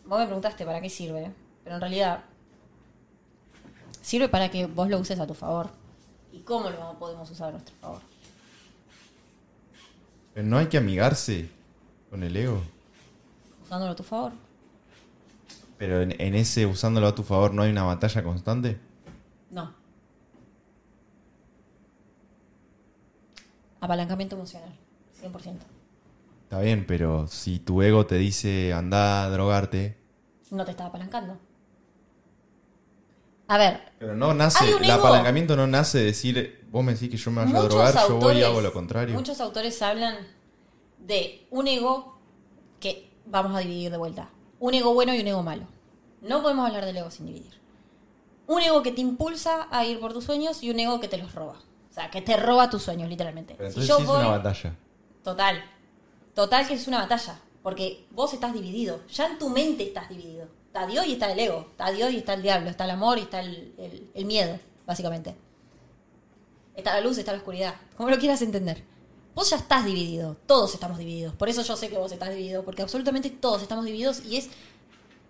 vos 0.05 0.19
me 0.19 0.25
preguntaste 0.25 0.65
para 0.65 0.81
qué 0.81 0.89
sirve, 0.89 1.31
pero 1.63 1.75
en 1.75 1.81
realidad 1.81 2.23
sirve 4.01 4.27
para 4.27 4.49
que 4.49 4.65
vos 4.65 4.89
lo 4.89 4.99
uses 4.99 5.19
a 5.19 5.27
tu 5.27 5.35
favor. 5.35 5.69
¿Y 6.33 6.39
cómo 6.39 6.69
lo 6.69 6.97
podemos 6.97 7.29
usar 7.29 7.49
a 7.49 7.51
nuestro 7.51 7.75
favor? 7.75 8.01
Pero 10.33 10.47
no 10.47 10.57
hay 10.57 10.67
que 10.67 10.77
amigarse 10.77 11.49
con 12.09 12.23
el 12.23 12.35
ego. 12.35 12.61
Usándolo 13.63 13.91
a 13.91 13.95
tu 13.95 14.03
favor. 14.03 14.31
Pero 15.79 16.01
en, 16.03 16.13
en 16.21 16.35
ese 16.35 16.67
usándolo 16.67 17.07
a 17.07 17.15
tu 17.15 17.23
favor 17.23 17.53
no 17.53 17.63
hay 17.63 17.71
una 17.71 17.83
batalla 17.83 18.21
constante. 18.23 18.79
No. 19.49 19.73
Apalancamiento 23.81 24.35
emocional, 24.35 24.69
100%. 25.23 25.55
Está 26.43 26.59
bien, 26.59 26.85
pero 26.85 27.27
si 27.27 27.59
tu 27.59 27.81
ego 27.81 28.05
te 28.05 28.15
dice 28.15 28.73
anda 28.73 29.23
a 29.23 29.29
drogarte. 29.29 29.97
No 30.51 30.65
te 30.65 30.71
estaba 30.71 30.89
apalancando. 30.89 31.37
A 33.47 33.57
ver, 33.57 33.79
Pero 33.97 34.15
no 34.15 34.33
nace, 34.33 34.69
el 34.69 34.83
ego. 34.83 34.93
apalancamiento 34.93 35.55
no 35.55 35.65
nace 35.65 35.99
de 35.99 36.03
decir, 36.05 36.67
vos 36.71 36.83
me 36.83 36.93
decís 36.93 37.09
que 37.09 37.17
yo 37.17 37.31
me 37.31 37.43
vaya 37.45 37.57
a 37.57 37.61
drogar, 37.63 37.95
yo 38.07 38.17
voy 38.17 38.37
y 38.37 38.43
hago 38.43 38.61
lo 38.61 38.71
contrario. 38.73 39.15
Muchos 39.15 39.39
autores 39.41 39.81
hablan 39.81 40.15
de 40.99 41.47
un 41.49 41.67
ego 41.67 42.19
que 42.79 43.09
vamos 43.25 43.55
a 43.55 43.59
dividir 43.59 43.89
de 43.91 43.97
vuelta. 43.97 44.29
Un 44.59 44.73
ego 44.73 44.93
bueno 44.93 45.13
y 45.13 45.19
un 45.21 45.27
ego 45.27 45.43
malo. 45.43 45.63
No 46.21 46.41
podemos 46.41 46.67
hablar 46.67 46.85
del 46.85 46.97
ego 46.97 47.11
sin 47.11 47.25
dividir. 47.27 47.59
Un 48.47 48.61
ego 48.61 48.81
que 48.83 48.91
te 48.91 49.01
impulsa 49.01 49.67
a 49.71 49.85
ir 49.85 49.99
por 49.99 50.11
tus 50.13 50.25
sueños 50.25 50.63
y 50.63 50.69
un 50.71 50.79
ego 50.79 50.99
que 50.99 51.07
te 51.07 51.17
los 51.17 51.33
roba. 51.35 51.53
O 51.89 51.93
sea, 51.93 52.09
que 52.11 52.21
te 52.21 52.35
roba 52.37 52.69
tus 52.69 52.83
sueños, 52.83 53.09
literalmente. 53.09 53.55
Pero 53.57 53.69
Si 53.71 53.79
entonces 53.79 53.87
yo 53.89 53.95
sí 53.97 54.01
es 54.03 54.07
voy- 54.07 54.19
una 54.19 54.29
batalla. 54.37 54.75
Total. 55.23 55.63
Total 56.33 56.67
que 56.67 56.73
es 56.73 56.87
una 56.87 56.99
batalla. 56.99 57.39
Porque 57.63 58.05
vos 58.11 58.33
estás 58.33 58.53
dividido. 58.53 59.01
Ya 59.07 59.27
en 59.27 59.37
tu 59.37 59.49
mente 59.49 59.83
estás 59.83 60.09
dividido. 60.09 60.47
Está 60.67 60.85
Dios 60.87 61.05
y 61.07 61.13
está 61.13 61.31
el 61.31 61.39
ego. 61.39 61.67
Está 61.71 61.91
Dios 61.91 62.11
y 62.11 62.17
está 62.17 62.33
el 62.33 62.41
diablo. 62.41 62.69
Está 62.69 62.85
el 62.85 62.91
amor 62.91 63.17
y 63.17 63.21
está 63.21 63.39
el, 63.41 63.73
el- 63.77 64.09
el 64.13 64.25
miedo, 64.25 64.57
básicamente. 64.85 65.35
Está 66.75 66.93
la 66.93 67.01
luz, 67.01 67.17
está 67.17 67.31
la 67.33 67.39
oscuridad. 67.39 67.75
Como 67.97 68.09
lo 68.09 68.17
quieras 68.17 68.41
entender. 68.41 68.83
Vos 69.39 69.51
ya 69.51 69.55
estás 69.55 69.85
dividido. 69.85 70.35
Todos 70.45 70.73
estamos 70.73 70.97
divididos. 70.97 71.33
Por 71.33 71.47
eso 71.47 71.61
yo 71.61 71.77
sé 71.77 71.87
que 71.87 71.97
vos 71.97 72.11
estás 72.11 72.29
dividido. 72.31 72.65
Porque 72.65 72.81
absolutamente 72.81 73.29
todos 73.29 73.61
estamos 73.61 73.85
divididos. 73.85 74.21
Y 74.25 74.35
es 74.35 74.49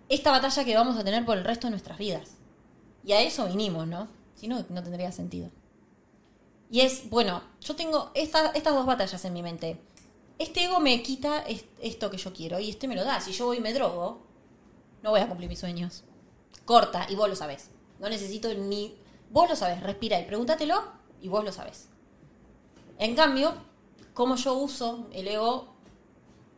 esta 0.08 0.32
batalla 0.32 0.64
que 0.64 0.74
vamos 0.74 0.98
a 0.98 1.04
tener 1.04 1.24
por 1.24 1.38
el 1.38 1.44
resto 1.44 1.68
de 1.68 1.70
nuestras 1.70 1.96
vidas. 1.96 2.30
Y 3.04 3.12
a 3.12 3.22
eso 3.22 3.46
vinimos, 3.46 3.86
¿no? 3.86 4.08
Si 4.34 4.48
no, 4.48 4.64
no 4.68 4.82
tendría 4.82 5.12
sentido. 5.12 5.48
Y 6.72 6.80
es, 6.80 7.08
bueno, 7.08 7.40
yo 7.60 7.76
tengo 7.76 8.10
esta- 8.14 8.50
estas 8.50 8.74
dos 8.74 8.84
batallas 8.84 9.24
en 9.24 9.32
mi 9.32 9.44
mente. 9.44 9.80
Este 10.40 10.64
ego 10.64 10.80
me 10.80 11.00
quita 11.04 11.42
es- 11.42 11.66
esto 11.80 12.10
que 12.10 12.16
yo 12.16 12.32
quiero 12.32 12.58
y 12.58 12.68
este 12.68 12.88
me 12.88 12.96
lo 12.96 13.04
da. 13.04 13.20
Si 13.20 13.30
yo 13.30 13.46
voy 13.46 13.58
y 13.58 13.60
me 13.60 13.72
drogo, 13.72 14.22
no 15.04 15.10
voy 15.10 15.20
a 15.20 15.28
cumplir 15.28 15.48
mis 15.48 15.60
sueños. 15.60 16.02
Corta, 16.64 17.06
y 17.08 17.14
vos 17.14 17.28
lo 17.28 17.36
sabés. 17.36 17.70
No 18.00 18.08
necesito 18.08 18.52
ni... 18.54 18.92
Vos 19.30 19.48
lo 19.48 19.54
sabés, 19.54 19.80
respira 19.84 20.18
y 20.18 20.24
pregúntatelo 20.24 20.82
y 21.22 21.28
vos 21.28 21.44
lo 21.44 21.52
sabés. 21.52 21.86
En 22.98 23.14
cambio, 23.14 23.69
cómo 24.20 24.36
yo 24.36 24.52
uso 24.52 25.06
el 25.14 25.28
ego 25.28 25.68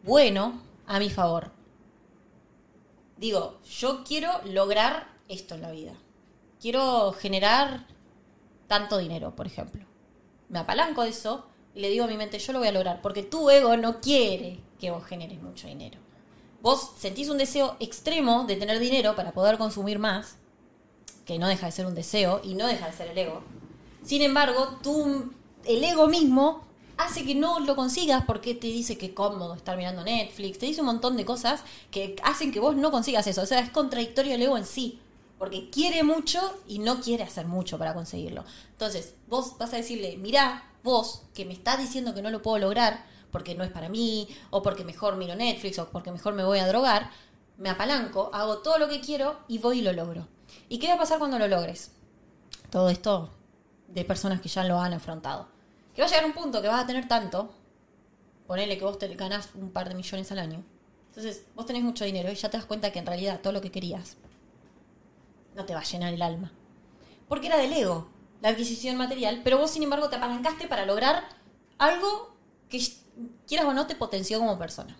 bueno 0.03 0.61
a 0.85 0.99
mi 0.99 1.11
favor. 1.11 1.53
Digo, 3.17 3.61
yo 3.63 4.03
quiero 4.03 4.33
lograr 4.47 5.07
esto 5.29 5.55
en 5.55 5.63
la 5.63 5.71
vida. 5.71 5.93
Quiero 6.61 7.13
generar 7.13 7.87
tanto 8.67 8.99
dinero, 8.99 9.37
por 9.37 9.47
ejemplo. 9.47 9.87
Me 10.49 10.59
apalanco 10.59 11.05
de 11.05 11.11
eso 11.11 11.47
y 11.73 11.83
le 11.83 11.91
digo 11.91 12.07
a 12.07 12.09
mi 12.09 12.17
mente, 12.17 12.41
yo 12.41 12.53
lo 12.53 12.59
voy 12.59 12.67
a 12.67 12.73
lograr, 12.73 13.01
porque 13.01 13.23
tu 13.23 13.49
ego 13.49 13.77
no 13.77 14.01
quiere 14.01 14.59
que 14.81 14.91
vos 14.91 15.05
generes 15.05 15.41
mucho 15.41 15.69
dinero. 15.69 16.01
Vos 16.63 16.95
sentís 16.99 17.29
un 17.29 17.39
deseo 17.39 17.77
extremo 17.79 18.43
de 18.43 18.57
tener 18.57 18.81
dinero 18.81 19.15
para 19.15 19.31
poder 19.31 19.57
consumir 19.57 20.01
más, 20.01 20.37
que 21.25 21.39
no 21.39 21.47
deja 21.47 21.67
de 21.67 21.73
ser 21.73 21.87
un 21.87 21.95
deseo 21.95 22.41
y 22.43 22.55
no 22.55 22.67
deja 22.67 22.89
de 22.89 22.93
ser 22.93 23.07
el 23.07 23.19
ego. 23.19 23.45
Sin 24.03 24.21
embargo, 24.21 24.81
tú, 24.83 25.33
el 25.65 25.85
ego 25.85 26.09
mismo 26.09 26.72
hace 26.97 27.25
que 27.25 27.35
no 27.35 27.61
lo 27.61 27.77
consigas 27.77 28.25
porque 28.27 28.55
te 28.55 28.67
dice 28.67 28.99
que 28.99 29.15
cómodo 29.15 29.55
estar 29.55 29.77
mirando 29.77 30.05
Netflix, 30.05 30.59
te 30.59 30.67
dice 30.67 30.81
un 30.81 30.87
montón 30.87 31.17
de 31.17 31.25
cosas 31.25 31.63
que 31.91 32.17
hacen 32.23 32.53
que 32.53 32.61
vos 32.61 32.77
no 32.77 32.91
consigas 32.91 33.27
eso. 33.27 33.43
O 33.43 33.47
sea, 33.47 33.61
es 33.61 33.71
contradictorio 33.71 34.35
el 34.35 34.43
ego 34.43 34.57
en 34.57 34.67
sí, 34.67 35.01
porque 35.39 35.71
quiere 35.71 36.03
mucho 36.03 36.41
y 36.67 36.79
no 36.79 37.01
quiere 37.01 37.25
hacer 37.25 37.47
mucho 37.47 37.79
para 37.79 37.95
conseguirlo. 37.95 38.45
Entonces, 38.71 39.15
vos 39.29 39.59
vas 39.59 39.73
a 39.73 39.77
decirle, 39.77 40.17
mirá, 40.17 40.71
vos 40.83 41.23
que 41.35 41.45
me 41.45 41.53
estás 41.53 41.79
diciendo 41.79 42.15
que 42.15 42.23
no 42.23 42.31
lo 42.31 42.43
puedo 42.43 42.59
lograr 42.59 43.05
porque 43.33 43.55
no 43.55 43.65
es 43.65 43.71
para 43.71 43.89
mí, 43.89 44.29
o 44.51 44.63
porque 44.63 44.85
mejor 44.85 45.17
miro 45.17 45.35
Netflix, 45.35 45.79
o 45.79 45.89
porque 45.89 46.13
mejor 46.13 46.35
me 46.35 46.45
voy 46.45 46.59
a 46.59 46.69
drogar, 46.69 47.11
me 47.57 47.71
apalanco, 47.71 48.31
hago 48.33 48.59
todo 48.59 48.79
lo 48.79 48.89
que 48.89 49.01
quiero 49.01 49.39
y 49.49 49.59
voy 49.59 49.79
y 49.79 49.83
lo 49.83 49.93
logro. 49.93 50.29
¿Y 50.69 50.79
qué 50.79 50.89
va 50.89 50.95
a 50.95 50.99
pasar 50.99 51.19
cuando 51.19 51.39
lo 51.39 51.49
logres? 51.49 51.93
Todo 52.71 52.91
esto 52.91 53.31
de 53.89 54.05
personas 54.05 54.41
que 54.41 54.49
ya 54.49 54.65
lo 54.65 54.81
han 54.81 54.93
afrontado. 54.93 55.49
Que 55.95 56.03
va 56.03 56.07
a 56.07 56.11
llegar 56.11 56.25
un 56.25 56.33
punto 56.33 56.63
que 56.63 56.69
vas 56.69 56.83
a 56.83 56.87
tener 56.87 57.07
tanto, 57.07 57.53
ponele 58.47 58.79
que 58.79 58.85
vos 58.85 58.99
te 58.99 59.09
ganás 59.15 59.51
un 59.55 59.71
par 59.71 59.89
de 59.89 59.95
millones 59.95 60.33
al 60.33 60.39
año. 60.39 60.65
Entonces, 61.09 61.45
vos 61.55 61.67
tenés 61.67 61.83
mucho 61.83 62.05
dinero 62.05 62.31
y 62.33 62.35
ya 62.35 62.51
te 62.51 62.57
das 62.57 62.67
cuenta 62.67 62.91
que 62.91 62.99
en 62.99 63.07
realidad 63.07 63.41
todo 63.43 63.53
lo 63.53 63.61
que 63.61 63.71
querías 63.71 64.17
no 65.55 65.67
te 65.67 65.75
va 65.75 65.81
a 65.81 65.85
llenar 65.85 66.15
el 66.15 66.23
alma. 66.23 66.53
Porque 67.29 67.49
era 67.49 67.59
del 67.59 67.73
ego, 67.73 68.09
la 68.41 68.49
adquisición 68.49 68.97
material, 68.97 69.43
pero 69.45 69.59
vos 69.59 69.71
sin 69.71 69.83
embargo 69.83 70.09
te 70.09 70.17
apalancaste 70.17 70.67
para 70.67 70.87
lograr 70.87 71.25
algo 71.79 72.35
que 72.69 72.83
quieras 73.47 73.67
o 73.67 73.75
no 73.75 73.87
te 73.87 73.95
potenció 73.95 74.39
como 74.39 74.59
persona. 74.59 74.97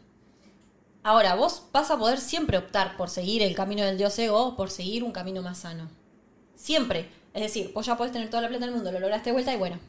Ahora, 1.03 1.35
vos 1.35 1.65
vas 1.73 1.91
a 1.91 1.99
poder 1.99 2.21
siempre 2.21 2.59
optar 2.59 2.97
por 2.97 3.11
seguir 3.11 3.43
el 3.43 3.57
camino 3.57 3.83
del 3.85 3.99
dios 3.99 4.17
ego 4.19 4.47
o 4.47 4.57
por 4.57 4.71
seguir 4.71 5.03
un 5.03 5.13
camino 5.13 5.43
más 5.43 5.59
sano. 5.59 5.91
Siempre. 6.55 7.11
Es 7.35 7.43
decir, 7.43 7.73
vos 7.75 7.87
ya 7.87 7.97
podés 7.97 8.13
tener 8.13 8.29
toda 8.29 8.43
la 8.43 8.49
plata 8.49 8.67
del 8.67 8.75
mundo, 8.75 8.93
lo 8.93 9.01
lograste 9.01 9.31
de 9.31 9.33
vuelta 9.33 9.55
y 9.55 9.57
bueno, 9.57 9.81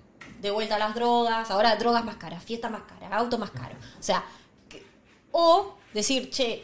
de 0.44 0.52
vuelta 0.52 0.76
a 0.76 0.80
las 0.80 0.94
drogas, 0.94 1.50
ahora 1.50 1.78
drogas 1.78 2.04
más 2.04 2.18
caras, 2.18 2.44
fiesta 2.44 2.70
más 2.70 2.82
cara, 2.84 3.16
auto 3.16 3.38
más 3.40 3.50
caro. 3.50 3.76
O 3.98 4.04
sea, 4.04 4.24
o 5.32 5.76
decir, 5.94 6.30
che, 6.30 6.64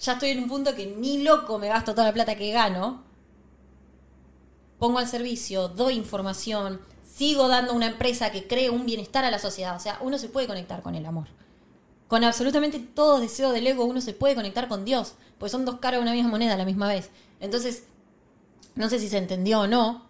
ya 0.00 0.14
estoy 0.14 0.30
en 0.30 0.42
un 0.42 0.48
punto 0.48 0.74
que 0.74 0.86
ni 0.86 1.22
loco 1.22 1.58
me 1.58 1.68
gasto 1.68 1.92
toda 1.92 2.08
la 2.08 2.12
plata 2.12 2.34
que 2.34 2.50
gano, 2.50 3.04
pongo 4.80 4.98
al 4.98 5.06
servicio, 5.06 5.68
doy 5.68 5.94
información, 5.94 6.80
sigo 7.06 7.46
dando 7.46 7.72
una 7.72 7.86
empresa 7.86 8.32
que 8.32 8.48
cree 8.48 8.68
un 8.68 8.84
bienestar 8.84 9.24
a 9.24 9.30
la 9.30 9.38
sociedad. 9.38 9.76
O 9.76 9.80
sea, 9.80 9.98
uno 10.00 10.18
se 10.18 10.28
puede 10.28 10.48
conectar 10.48 10.82
con 10.82 10.96
el 10.96 11.06
amor. 11.06 11.28
Con 12.08 12.24
absolutamente 12.24 12.80
todo 12.80 13.20
deseo 13.20 13.52
del 13.52 13.66
ego 13.68 13.84
uno 13.84 14.00
se 14.00 14.12
puede 14.12 14.34
conectar 14.34 14.66
con 14.66 14.84
Dios, 14.84 15.14
pues 15.38 15.52
son 15.52 15.64
dos 15.64 15.78
caras 15.78 16.00
de 16.00 16.02
una 16.02 16.12
misma 16.12 16.30
moneda 16.30 16.54
a 16.54 16.58
la 16.58 16.64
misma 16.64 16.88
vez. 16.88 17.10
Entonces, 17.38 17.84
no 18.74 18.88
sé 18.88 18.98
si 18.98 19.08
se 19.08 19.18
entendió 19.18 19.60
o 19.60 19.66
no, 19.68 20.03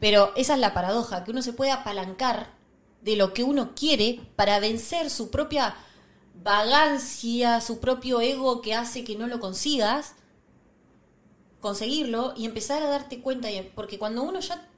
pero 0.00 0.32
esa 0.36 0.54
es 0.54 0.60
la 0.60 0.74
paradoja, 0.74 1.24
que 1.24 1.30
uno 1.30 1.42
se 1.42 1.52
puede 1.52 1.70
apalancar 1.70 2.52
de 3.02 3.16
lo 3.16 3.32
que 3.32 3.44
uno 3.44 3.74
quiere 3.74 4.20
para 4.36 4.60
vencer 4.60 5.10
su 5.10 5.30
propia 5.30 5.76
vagancia, 6.42 7.60
su 7.60 7.80
propio 7.80 8.20
ego 8.20 8.60
que 8.60 8.74
hace 8.74 9.04
que 9.04 9.16
no 9.16 9.26
lo 9.26 9.40
consigas, 9.40 10.14
conseguirlo 11.60 12.34
y 12.36 12.44
empezar 12.44 12.82
a 12.82 12.88
darte 12.88 13.20
cuenta, 13.20 13.48
porque 13.74 13.98
cuando 13.98 14.22
uno 14.22 14.40
ya 14.40 14.68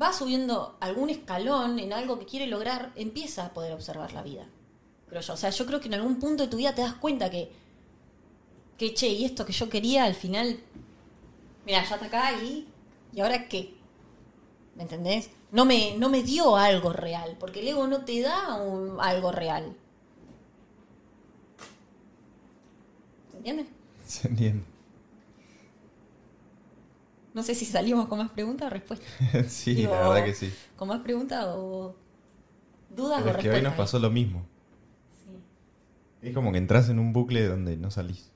va 0.00 0.12
subiendo 0.12 0.76
algún 0.80 1.10
escalón 1.10 1.78
en 1.78 1.92
algo 1.92 2.18
que 2.18 2.26
quiere 2.26 2.46
lograr, 2.46 2.92
empieza 2.96 3.46
a 3.46 3.54
poder 3.54 3.72
observar 3.72 4.12
la 4.12 4.22
vida. 4.22 4.46
Creo 5.08 5.20
yo. 5.20 5.34
O 5.34 5.36
sea, 5.36 5.50
yo 5.50 5.66
creo 5.66 5.80
que 5.80 5.86
en 5.86 5.94
algún 5.94 6.18
punto 6.18 6.42
de 6.42 6.48
tu 6.48 6.56
vida 6.56 6.74
te 6.74 6.82
das 6.82 6.94
cuenta 6.94 7.30
que, 7.30 7.52
que 8.76 8.94
che, 8.94 9.08
y 9.08 9.24
esto 9.24 9.46
que 9.46 9.52
yo 9.52 9.68
quería 9.68 10.04
al 10.04 10.14
final, 10.14 10.58
mira, 11.64 11.84
ya 11.84 11.94
está 11.94 12.06
acá 12.06 12.32
y, 12.42 12.66
¿y 13.12 13.20
ahora 13.20 13.48
qué? 13.48 13.73
¿Me 14.76 14.82
entendés? 14.82 15.30
No 15.52 15.64
me, 15.64 15.96
no 15.98 16.08
me 16.08 16.22
dio 16.22 16.56
algo 16.56 16.92
real, 16.92 17.36
porque 17.38 17.60
el 17.60 17.68
ego 17.68 17.86
no 17.86 18.04
te 18.04 18.20
da 18.20 18.56
algo 19.00 19.30
real. 19.30 19.76
¿Se 23.30 23.36
entiende? 23.36 23.66
Se 24.06 24.28
entiende. 24.28 24.64
No 27.34 27.42
sé 27.42 27.54
si 27.54 27.64
salimos 27.64 28.06
con 28.06 28.18
más 28.18 28.30
preguntas 28.30 28.68
o 28.68 28.70
respuestas. 28.70 29.08
sí, 29.48 29.82
la 29.82 30.08
verdad 30.08 30.24
que 30.24 30.34
sí. 30.34 30.52
¿Con 30.76 30.88
más 30.88 31.00
preguntas 31.00 31.44
o 31.48 31.94
dudas 32.90 33.20
o 33.20 33.24
respuestas? 33.24 33.42
que 33.42 33.50
hoy 33.50 33.62
nos 33.62 33.74
pasó 33.74 33.98
lo 33.98 34.10
mismo. 34.10 34.46
Sí. 35.24 36.28
Es 36.28 36.34
como 36.34 36.52
que 36.52 36.58
entras 36.58 36.88
en 36.88 36.98
un 36.98 37.12
bucle 37.12 37.46
donde 37.46 37.76
no 37.76 37.90
salís. 37.90 38.30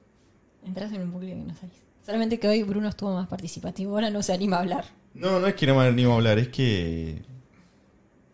Entras 0.65 0.93
en 0.93 1.03
un 1.03 1.13
bucle 1.13 1.31
donde 1.31 1.53
no 1.53 1.55
salís. 1.55 1.79
Solamente 2.05 2.41
que 2.41 2.49
hoy 2.49 2.63
Bruno 2.63 2.89
estuvo 2.89 3.15
más 3.15 3.29
participativo, 3.29 3.93
ahora 3.95 4.11
no 4.11 4.23
se 4.23 4.33
anima 4.33 4.57
a 4.57 4.61
hablar. 4.61 4.98
No, 5.15 5.41
no 5.41 5.47
es 5.47 5.55
que 5.55 5.67
no 5.67 5.75
me 5.75 5.87
animo 5.87 6.13
a 6.13 6.17
hablar, 6.17 6.39
es 6.39 6.49
que 6.49 7.23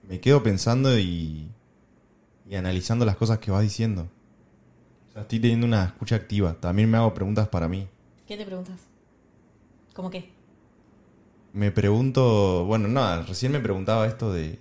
me 0.09 0.21
quedo 0.21 0.43
pensando 0.43 0.99
y, 0.99 1.49
y 2.49 2.55
analizando 2.55 3.05
las 3.05 3.17
cosas 3.17 3.39
que 3.39 3.51
vas 3.51 3.63
diciendo. 3.63 4.09
O 5.09 5.13
sea, 5.13 5.23
estoy 5.23 5.41
teniendo 5.41 5.67
una 5.67 5.85
escucha 5.85 6.17
activa. 6.17 6.55
También 6.55 6.91
me 6.91 6.99
hago 6.99 7.15
preguntas 7.15 7.49
para 7.49 7.69
mí. 7.69 7.89
¿Qué 8.27 8.37
te 8.37 8.45
preguntas? 8.45 8.81
¿Cómo 9.95 10.11
qué? 10.11 10.35
me 11.55 11.71
pregunto, 11.71 12.65
bueno, 12.67 12.89
nada, 12.89 13.23
recién 13.23 13.53
me 13.53 13.61
preguntaba 13.61 14.09
esto 14.09 14.33
de 14.33 14.59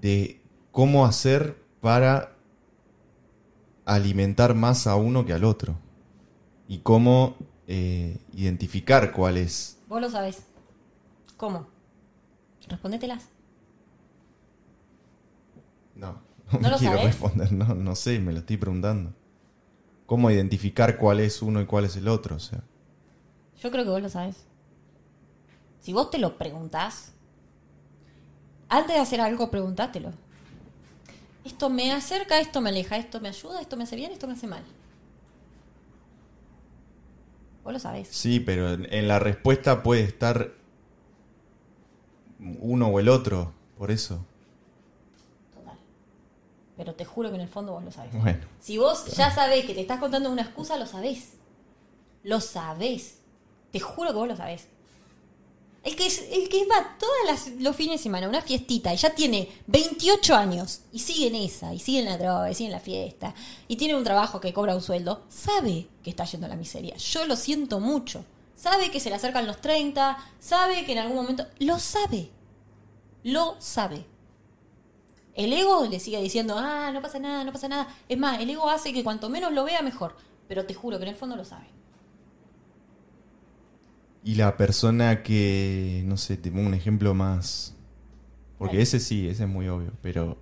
de 0.00 0.40
cómo 0.70 1.04
hacer 1.04 1.56
para 1.80 2.36
alimentar 3.84 4.54
más 4.54 4.86
a 4.86 4.94
uno 4.94 5.26
que 5.26 5.32
al 5.32 5.42
otro 5.42 5.76
y 6.68 6.78
cómo 6.78 7.34
eh, 7.66 8.18
identificar 8.32 9.12
cuál 9.12 9.36
es. 9.36 9.78
Vos 9.88 10.00
lo 10.00 10.10
sabés. 10.10 10.44
¿Cómo? 11.36 11.66
Respóndetelas. 12.68 13.28
No, 15.94 16.20
no, 16.60 16.76
quiero 16.78 17.02
responder, 17.02 17.52
no, 17.52 17.74
no 17.74 17.94
sé, 17.94 18.18
me 18.20 18.32
lo 18.32 18.40
estoy 18.40 18.56
preguntando. 18.56 19.12
¿Cómo 20.06 20.30
identificar 20.30 20.98
cuál 20.98 21.20
es 21.20 21.42
uno 21.42 21.60
y 21.60 21.66
cuál 21.66 21.84
es 21.84 21.96
el 21.96 22.06
otro? 22.08 22.36
O 22.36 22.40
sea. 22.40 22.62
Yo 23.60 23.70
creo 23.70 23.84
que 23.84 23.90
vos 23.90 24.02
lo 24.02 24.08
sabes. 24.08 24.44
Si 25.80 25.92
vos 25.92 26.10
te 26.10 26.18
lo 26.18 26.38
preguntás, 26.38 27.12
antes 28.68 28.94
de 28.94 29.00
hacer 29.00 29.20
algo, 29.20 29.50
pregúntatelo. 29.50 30.12
Esto 31.44 31.70
me 31.70 31.92
acerca, 31.92 32.40
esto 32.40 32.60
me 32.60 32.70
aleja, 32.70 32.96
esto 32.96 33.20
me 33.20 33.28
ayuda, 33.28 33.60
esto 33.60 33.76
me 33.76 33.84
hace 33.84 33.96
bien, 33.96 34.12
esto 34.12 34.26
me 34.26 34.34
hace 34.34 34.46
mal. 34.46 34.64
Vos 37.66 37.72
lo 37.72 37.80
sabés. 37.80 38.06
Sí, 38.12 38.38
pero 38.38 38.74
en 38.74 39.08
la 39.08 39.18
respuesta 39.18 39.82
puede 39.82 40.02
estar 40.02 40.52
uno 42.60 42.86
o 42.86 43.00
el 43.00 43.08
otro, 43.08 43.54
por 43.76 43.90
eso. 43.90 44.24
Total. 45.52 45.76
Pero 46.76 46.94
te 46.94 47.04
juro 47.04 47.28
que 47.30 47.34
en 47.34 47.40
el 47.40 47.48
fondo 47.48 47.72
vos 47.72 47.82
lo 47.82 47.90
sabés. 47.90 48.12
Bueno. 48.22 48.46
Si 48.60 48.78
vos 48.78 49.06
ya 49.16 49.32
sabés 49.32 49.64
que 49.64 49.74
te 49.74 49.80
estás 49.80 49.98
contando 49.98 50.30
una 50.30 50.42
excusa, 50.42 50.76
lo 50.76 50.86
sabés. 50.86 51.38
Lo 52.22 52.40
sabés. 52.40 53.18
Te 53.72 53.80
juro 53.80 54.10
que 54.10 54.16
vos 54.16 54.28
lo 54.28 54.36
sabés. 54.36 54.68
El 55.86 55.94
que, 55.94 56.06
el 56.08 56.48
que 56.48 56.66
va 56.66 56.96
todos 56.98 57.48
los 57.60 57.76
fines 57.76 58.00
de 58.00 58.02
semana 58.02 58.26
a 58.26 58.28
una 58.28 58.42
fiestita 58.42 58.92
y 58.92 58.96
ya 58.96 59.14
tiene 59.14 59.48
28 59.68 60.34
años 60.34 60.80
y 60.92 60.98
sigue 60.98 61.28
en 61.28 61.36
esa, 61.36 61.72
y 61.72 61.78
sigue 61.78 62.00
en 62.00 62.06
la 62.06 62.18
droga, 62.18 62.50
y 62.50 62.54
sigue 62.56 62.66
en 62.66 62.72
la 62.72 62.80
fiesta, 62.80 63.34
y 63.68 63.76
tiene 63.76 63.94
un 63.94 64.02
trabajo 64.02 64.40
que 64.40 64.52
cobra 64.52 64.74
un 64.74 64.82
sueldo, 64.82 65.22
sabe 65.28 65.86
que 66.02 66.10
está 66.10 66.24
yendo 66.24 66.46
a 66.46 66.48
la 66.48 66.56
miseria. 66.56 66.96
Yo 66.96 67.24
lo 67.24 67.36
siento 67.36 67.78
mucho. 67.78 68.24
Sabe 68.56 68.90
que 68.90 68.98
se 68.98 69.10
le 69.10 69.14
acercan 69.14 69.46
los 69.46 69.60
30, 69.60 70.18
sabe 70.40 70.84
que 70.84 70.90
en 70.90 70.98
algún 70.98 71.18
momento... 71.18 71.46
Lo 71.60 71.78
sabe. 71.78 72.30
Lo 73.22 73.54
sabe. 73.60 74.06
El 75.34 75.52
ego 75.52 75.86
le 75.86 76.00
sigue 76.00 76.20
diciendo, 76.20 76.56
ah, 76.58 76.90
no 76.92 77.00
pasa 77.00 77.20
nada, 77.20 77.44
no 77.44 77.52
pasa 77.52 77.68
nada. 77.68 77.94
Es 78.08 78.18
más, 78.18 78.40
el 78.40 78.50
ego 78.50 78.68
hace 78.68 78.92
que 78.92 79.04
cuanto 79.04 79.28
menos 79.28 79.52
lo 79.52 79.62
vea, 79.62 79.82
mejor. 79.82 80.16
Pero 80.48 80.66
te 80.66 80.74
juro 80.74 80.98
que 80.98 81.04
en 81.04 81.10
el 81.10 81.16
fondo 81.16 81.36
lo 81.36 81.44
sabe. 81.44 81.68
Y 84.26 84.34
la 84.34 84.56
persona 84.56 85.22
que, 85.22 86.02
no 86.04 86.16
sé, 86.16 86.36
te 86.36 86.50
pongo 86.50 86.66
un 86.66 86.74
ejemplo 86.74 87.14
más... 87.14 87.76
Porque 88.58 88.82
ese 88.82 88.98
sí, 88.98 89.28
ese 89.28 89.44
es 89.44 89.48
muy 89.48 89.68
obvio, 89.68 89.92
pero... 90.02 90.36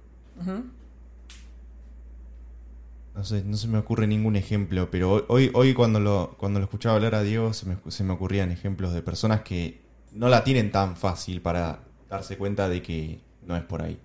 No 3.14 3.24
sé, 3.24 3.44
no 3.44 3.58
se 3.58 3.68
me 3.68 3.76
ocurre 3.76 4.06
ningún 4.06 4.36
ejemplo, 4.36 4.90
pero 4.90 5.26
hoy, 5.28 5.50
hoy 5.52 5.74
cuando, 5.74 6.00
lo, 6.00 6.34
cuando 6.38 6.60
lo 6.60 6.64
escuchaba 6.64 6.94
hablar 6.94 7.14
a 7.14 7.22
Diego 7.22 7.52
se 7.52 7.66
me, 7.66 7.76
se 7.88 8.04
me 8.04 8.14
ocurrían 8.14 8.50
ejemplos 8.50 8.94
de 8.94 9.02
personas 9.02 9.42
que 9.42 9.82
no 10.12 10.30
la 10.30 10.44
tienen 10.44 10.72
tan 10.72 10.96
fácil 10.96 11.42
para 11.42 11.80
darse 12.08 12.38
cuenta 12.38 12.70
de 12.70 12.80
que 12.80 13.20
no 13.42 13.54
es 13.54 13.64
por 13.64 13.82
ahí. 13.82 14.00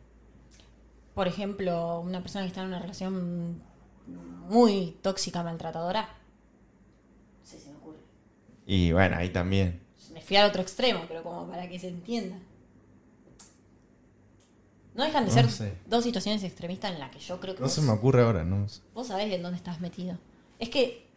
Por 1.16 1.30
ejemplo, 1.30 2.02
una 2.02 2.20
persona 2.20 2.44
que 2.44 2.50
está 2.50 2.64
en 2.64 2.68
una 2.68 2.80
relación 2.80 3.62
muy 4.50 4.98
tóxica, 5.02 5.42
maltratadora, 5.42 6.10
y 8.72 8.92
bueno, 8.92 9.18
ahí 9.18 9.30
también. 9.30 9.82
Me 10.14 10.22
fui 10.22 10.38
al 10.38 10.48
otro 10.48 10.62
extremo, 10.62 11.02
pero 11.08 11.24
como 11.24 11.48
para 11.48 11.68
que 11.68 11.80
se 11.80 11.88
entienda. 11.88 12.38
No 14.94 15.06
dejan 15.06 15.26
de 15.26 15.32
ser 15.32 15.48
dos 15.88 16.04
situaciones 16.04 16.44
extremistas 16.44 16.94
en 16.94 17.00
las 17.00 17.10
que 17.10 17.18
yo 17.18 17.40
creo 17.40 17.56
que... 17.56 17.64
No 17.64 17.68
se 17.68 17.82
me 17.82 17.90
ocurre 17.94 18.22
ahora, 18.22 18.44
¿no? 18.44 18.68
Vos 18.94 19.08
sabés 19.08 19.34
en 19.34 19.42
dónde 19.42 19.58
estás 19.58 19.82
metido. 19.82 20.20
Es 20.60 20.70
que 20.70 21.08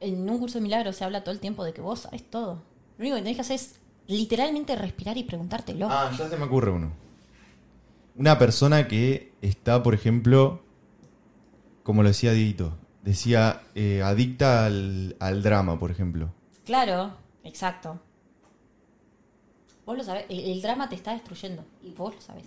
en 0.00 0.28
un 0.28 0.38
curso 0.38 0.58
de 0.58 0.62
milagros 0.62 0.96
se 0.96 1.04
habla 1.04 1.24
todo 1.24 1.32
el 1.32 1.40
tiempo 1.40 1.64
de 1.64 1.72
que 1.72 1.80
vos 1.80 2.00
sabés 2.00 2.28
todo. 2.28 2.62
Lo 2.98 3.04
único 3.04 3.16
que 3.16 3.22
tenés 3.22 3.36
que 3.36 3.40
hacer 3.40 3.56
es 3.56 3.76
literalmente 4.06 4.76
respirar 4.76 5.16
y 5.16 5.24
preguntártelo. 5.24 5.88
Ah, 5.90 6.12
ya 6.18 6.28
se 6.28 6.36
me 6.36 6.44
ocurre 6.44 6.72
uno. 6.72 6.92
Una 8.16 8.38
persona 8.38 8.86
que 8.86 9.32
está, 9.40 9.82
por 9.82 9.94
ejemplo, 9.94 10.60
como 11.84 12.02
lo 12.02 12.10
decía 12.10 12.32
Didito, 12.32 12.76
decía 13.02 13.62
eh, 13.74 14.02
adicta 14.04 14.66
al, 14.66 15.16
al 15.20 15.42
drama, 15.42 15.78
por 15.78 15.90
ejemplo. 15.90 16.34
Claro, 16.70 17.16
exacto. 17.42 17.98
Vos 19.84 19.98
lo 19.98 20.04
sabés, 20.04 20.26
el, 20.28 20.62
drama 20.62 20.88
te 20.88 20.94
está 20.94 21.10
destruyendo 21.14 21.64
y 21.82 21.90
vos 21.90 22.14
lo 22.14 22.20
sabés. 22.20 22.44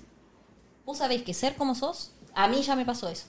Vos 0.86 1.00
sabés 1.00 1.24
que 1.24 1.34
ser 1.34 1.58
como 1.58 1.76
sos, 1.76 2.14
a 2.34 2.48
mí 2.48 2.62
ya 2.62 2.78
me 2.78 2.86
pasó 2.86 3.10
eso. 3.10 3.26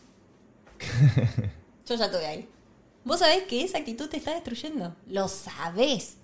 Yo 1.85 1.97
ya 1.97 2.05
estoy 2.05 2.25
ahí. 2.25 2.49
Vos 3.05 3.19
sabés 3.19 3.43
que 3.43 3.65
esa 3.65 3.79
actitud 3.79 4.09
te 4.09 4.19
está 4.19 4.35
destruyendo. 4.35 4.95
Lo 5.09 5.27
sabés. 5.27 6.19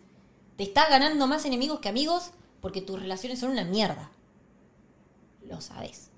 Te 0.56 0.62
estás 0.62 0.88
ganando 0.88 1.26
más 1.26 1.44
enemigos 1.44 1.80
que 1.80 1.88
amigos 1.88 2.30
porque 2.60 2.80
tus 2.80 3.00
relaciones 3.00 3.40
son 3.40 3.50
una 3.50 3.64
mierda. 3.64 4.12
Lo 5.48 5.60
sabes. 5.60 6.10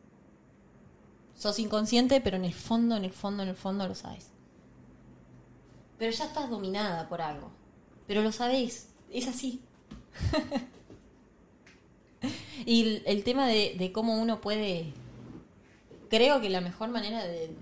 Sos 1.34 1.58
inconsciente, 1.58 2.20
pero 2.20 2.36
en 2.36 2.44
el 2.44 2.52
fondo, 2.52 2.98
en 2.98 3.06
el 3.06 3.14
fondo, 3.14 3.44
en 3.44 3.48
el 3.48 3.56
fondo 3.56 3.88
lo 3.88 3.94
sabes. 3.94 4.26
Pero 5.96 6.12
ya 6.12 6.26
estás 6.26 6.50
dominada 6.50 7.08
por 7.08 7.22
algo. 7.22 7.61
Pero 8.06 8.22
lo 8.22 8.32
sabés. 8.32 8.88
Es 9.10 9.28
así. 9.28 9.60
y 12.66 13.02
el, 13.04 13.24
tema 13.24 13.46
de, 13.46 13.90
cómo 13.92 14.20
uno 14.20 14.40
puede... 14.40 14.92
Creo 16.08 16.40
que 16.40 16.50
la 16.50 16.60
mejor 16.60 16.90
manera 16.90 17.24
de, 17.24 17.54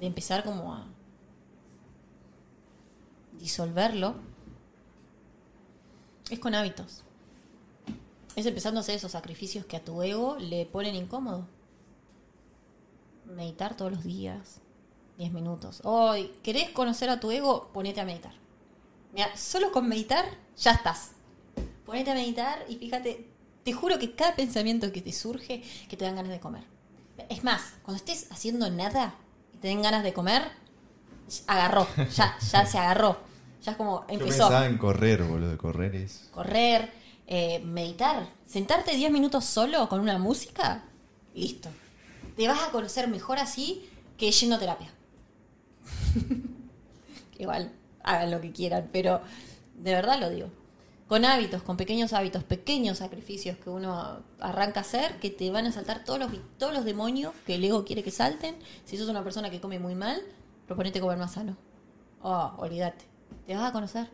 empezar 0.00 0.44
como 0.44 0.74
a 0.74 0.86
disolverlo 3.40 4.16
es 6.30 6.38
con 6.38 6.54
hábitos. 6.54 7.02
Es 8.36 8.46
empezando 8.46 8.80
a 8.80 8.82
hacer 8.82 8.96
esos 8.96 9.12
sacrificios 9.12 9.66
que 9.66 9.76
a 9.76 9.84
tu 9.84 10.02
ego 10.02 10.36
le 10.38 10.66
ponen 10.66 10.94
incómodo. 10.94 11.46
Meditar 13.26 13.76
todos 13.76 13.92
los 13.92 14.04
días, 14.04 14.60
10 15.18 15.32
minutos. 15.32 15.80
Hoy, 15.84 16.32
¿querés 16.42 16.70
conocer 16.70 17.10
a 17.10 17.20
tu 17.20 17.30
ego? 17.30 17.70
Ponete 17.72 18.00
a 18.00 18.04
meditar. 18.04 18.43
Mira, 19.14 19.36
solo 19.36 19.70
con 19.70 19.88
meditar 19.88 20.24
ya 20.56 20.72
estás. 20.72 21.12
Ponete 21.86 22.10
a 22.10 22.14
meditar 22.14 22.64
y 22.68 22.76
fíjate, 22.76 23.30
te 23.62 23.72
juro 23.72 23.98
que 23.98 24.14
cada 24.14 24.34
pensamiento 24.34 24.90
que 24.92 25.00
te 25.00 25.12
surge, 25.12 25.62
que 25.88 25.96
te 25.96 26.04
dan 26.04 26.16
ganas 26.16 26.32
de 26.32 26.40
comer. 26.40 26.64
Es 27.28 27.44
más, 27.44 27.74
cuando 27.82 27.98
estés 27.98 28.26
haciendo 28.32 28.68
nada 28.70 29.14
y 29.52 29.58
te 29.58 29.68
den 29.68 29.82
ganas 29.82 30.02
de 30.02 30.12
comer, 30.12 30.42
agarró, 31.46 31.86
ya, 32.12 32.36
ya 32.52 32.66
se 32.66 32.78
agarró. 32.78 33.18
Ya 33.62 33.72
es 33.72 33.76
como 33.78 34.00
Yo 34.08 34.14
empezó 34.14 34.48
pensaba 34.48 34.66
en 34.66 34.78
correr, 34.78 35.22
boludo. 35.22 35.56
Correr 35.56 35.94
es. 35.94 36.28
correr, 36.32 36.92
eh, 37.26 37.60
meditar, 37.60 38.28
sentarte 38.46 38.96
10 38.96 39.12
minutos 39.12 39.44
solo 39.44 39.88
con 39.88 40.00
una 40.00 40.18
música, 40.18 40.84
listo. 41.34 41.70
Te 42.36 42.48
vas 42.48 42.62
a 42.62 42.72
conocer 42.72 43.06
mejor 43.06 43.38
así 43.38 43.88
que 44.18 44.30
yendo 44.32 44.56
a 44.56 44.58
terapia. 44.58 44.92
Igual, 47.38 47.72
hagan 48.04 48.30
lo 48.30 48.40
que 48.40 48.52
quieran, 48.52 48.88
pero 48.92 49.20
de 49.74 49.92
verdad 49.92 50.20
lo 50.20 50.30
digo. 50.30 50.48
Con 51.08 51.24
hábitos, 51.24 51.62
con 51.62 51.76
pequeños 51.76 52.12
hábitos, 52.14 52.44
pequeños 52.44 52.98
sacrificios 52.98 53.58
que 53.58 53.68
uno 53.68 54.22
arranca 54.40 54.80
a 54.80 54.82
hacer, 54.82 55.18
que 55.20 55.30
te 55.30 55.50
van 55.50 55.66
a 55.66 55.72
saltar 55.72 56.02
todos 56.04 56.18
los, 56.18 56.30
todos 56.58 56.72
los 56.72 56.84
demonios 56.84 57.34
que 57.46 57.56
el 57.56 57.64
ego 57.64 57.84
quiere 57.84 58.02
que 58.02 58.10
salten. 58.10 58.56
Si 58.84 58.96
sos 58.96 59.08
una 59.08 59.22
persona 59.22 59.50
que 59.50 59.60
come 59.60 59.78
muy 59.78 59.94
mal, 59.94 60.22
proponete 60.66 61.00
comer 61.00 61.18
más 61.18 61.32
sano. 61.32 61.56
Oh, 62.22 62.52
olvídate. 62.56 63.04
Te 63.46 63.54
vas 63.54 63.68
a 63.68 63.72
conocer. 63.72 64.08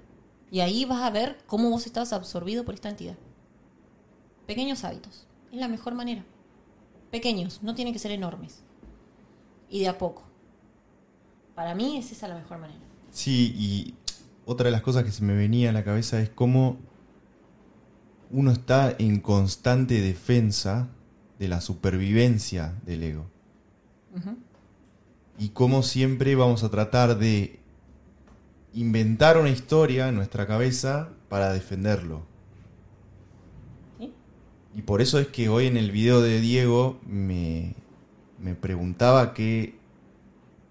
Y 0.51 0.61
ahí 0.61 0.85
vas 0.85 1.03
a 1.03 1.11
ver 1.11 1.39
cómo 1.47 1.71
vos 1.71 1.87
estás 1.87 2.13
absorbido 2.13 2.65
por 2.65 2.75
esta 2.75 2.89
entidad. 2.89 3.17
Pequeños 4.47 4.83
hábitos. 4.83 5.29
Es 5.53 5.61
la 5.61 5.69
mejor 5.69 5.95
manera. 5.95 6.25
Pequeños, 7.13 7.63
no 7.63 7.77
tienen 7.77 7.95
que 7.95 8.01
ser 8.01 8.11
enormes. 8.11 8.63
Y 9.69 9.79
de 9.81 9.89
a 9.89 9.97
poco. 9.97 10.25
Para 11.55 11.77
mí 11.77 11.99
es 11.99 12.11
esa 12.11 12.27
la 12.27 12.35
mejor 12.35 12.59
manera. 12.59 12.90
Sí, 13.11 13.55
y 13.57 13.95
otra 14.45 14.67
de 14.67 14.73
las 14.73 14.83
cosas 14.83 15.05
que 15.05 15.13
se 15.13 15.25
me 15.25 15.37
venía 15.37 15.71
a 15.71 15.73
la 15.73 15.85
cabeza 15.85 16.21
es 16.21 16.31
cómo 16.31 16.79
uno 18.31 18.53
está 18.53 18.95
en 18.99 19.21
constante 19.21 20.01
defensa 20.01 20.89
de 21.39 21.49
la 21.49 21.61
supervivencia 21.61 22.75
del 22.85 23.03
ego. 23.03 23.27
Y 25.39 25.51
cómo 25.51 25.83
siempre 25.83 26.35
vamos 26.35 26.65
a 26.65 26.71
tratar 26.71 27.19
de 27.19 27.61
inventar 28.75 29.39
una 29.39 29.51
historia 29.51 30.09
en 30.09 30.17
nuestra 30.17 30.47
cabeza 30.47 31.11
para 31.29 31.53
defenderlo. 31.53 32.23
¿Sí? 33.99 34.13
Y 34.75 34.83
por 34.83 35.01
eso 35.01 35.19
es 35.19 35.29
que 35.29 35.49
hoy 35.49 35.67
en 35.67 35.77
el 35.77 35.91
video 35.91 36.21
de 36.21 36.41
Diego 36.41 37.01
me, 37.07 37.75
me 38.39 38.55
preguntaba 38.55 39.33
qué, 39.33 39.77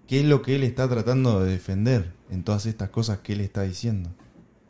qué 0.06 0.20
es 0.20 0.26
lo 0.26 0.42
que 0.42 0.56
él 0.56 0.62
está 0.62 0.88
tratando 0.88 1.42
de 1.42 1.50
defender 1.50 2.19
en 2.30 2.44
todas 2.44 2.66
estas 2.66 2.90
cosas 2.90 3.18
que 3.18 3.32
él 3.34 3.40
está 3.40 3.62
diciendo. 3.62 4.10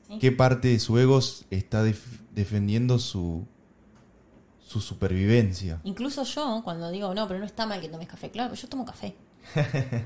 Sí. 0.09 0.19
¿Qué 0.19 0.33
parte 0.33 0.69
de 0.69 0.79
su 0.81 0.99
ego 0.99 1.21
está 1.51 1.83
def- 1.85 2.21
defendiendo 2.35 2.99
su, 2.99 3.47
su 4.61 4.81
supervivencia? 4.81 5.81
Incluso 5.85 6.25
yo, 6.25 6.63
cuando 6.65 6.91
digo, 6.91 7.15
no, 7.15 7.27
pero 7.29 7.39
no 7.41 7.47
está 7.47 7.67
mal 7.67 7.81
que 7.81 7.89
tomes 7.89 8.09
café, 8.09 8.31
claro, 8.31 8.55
yo 8.55 8.69
tomo 8.69 8.85
café. 8.85 9.15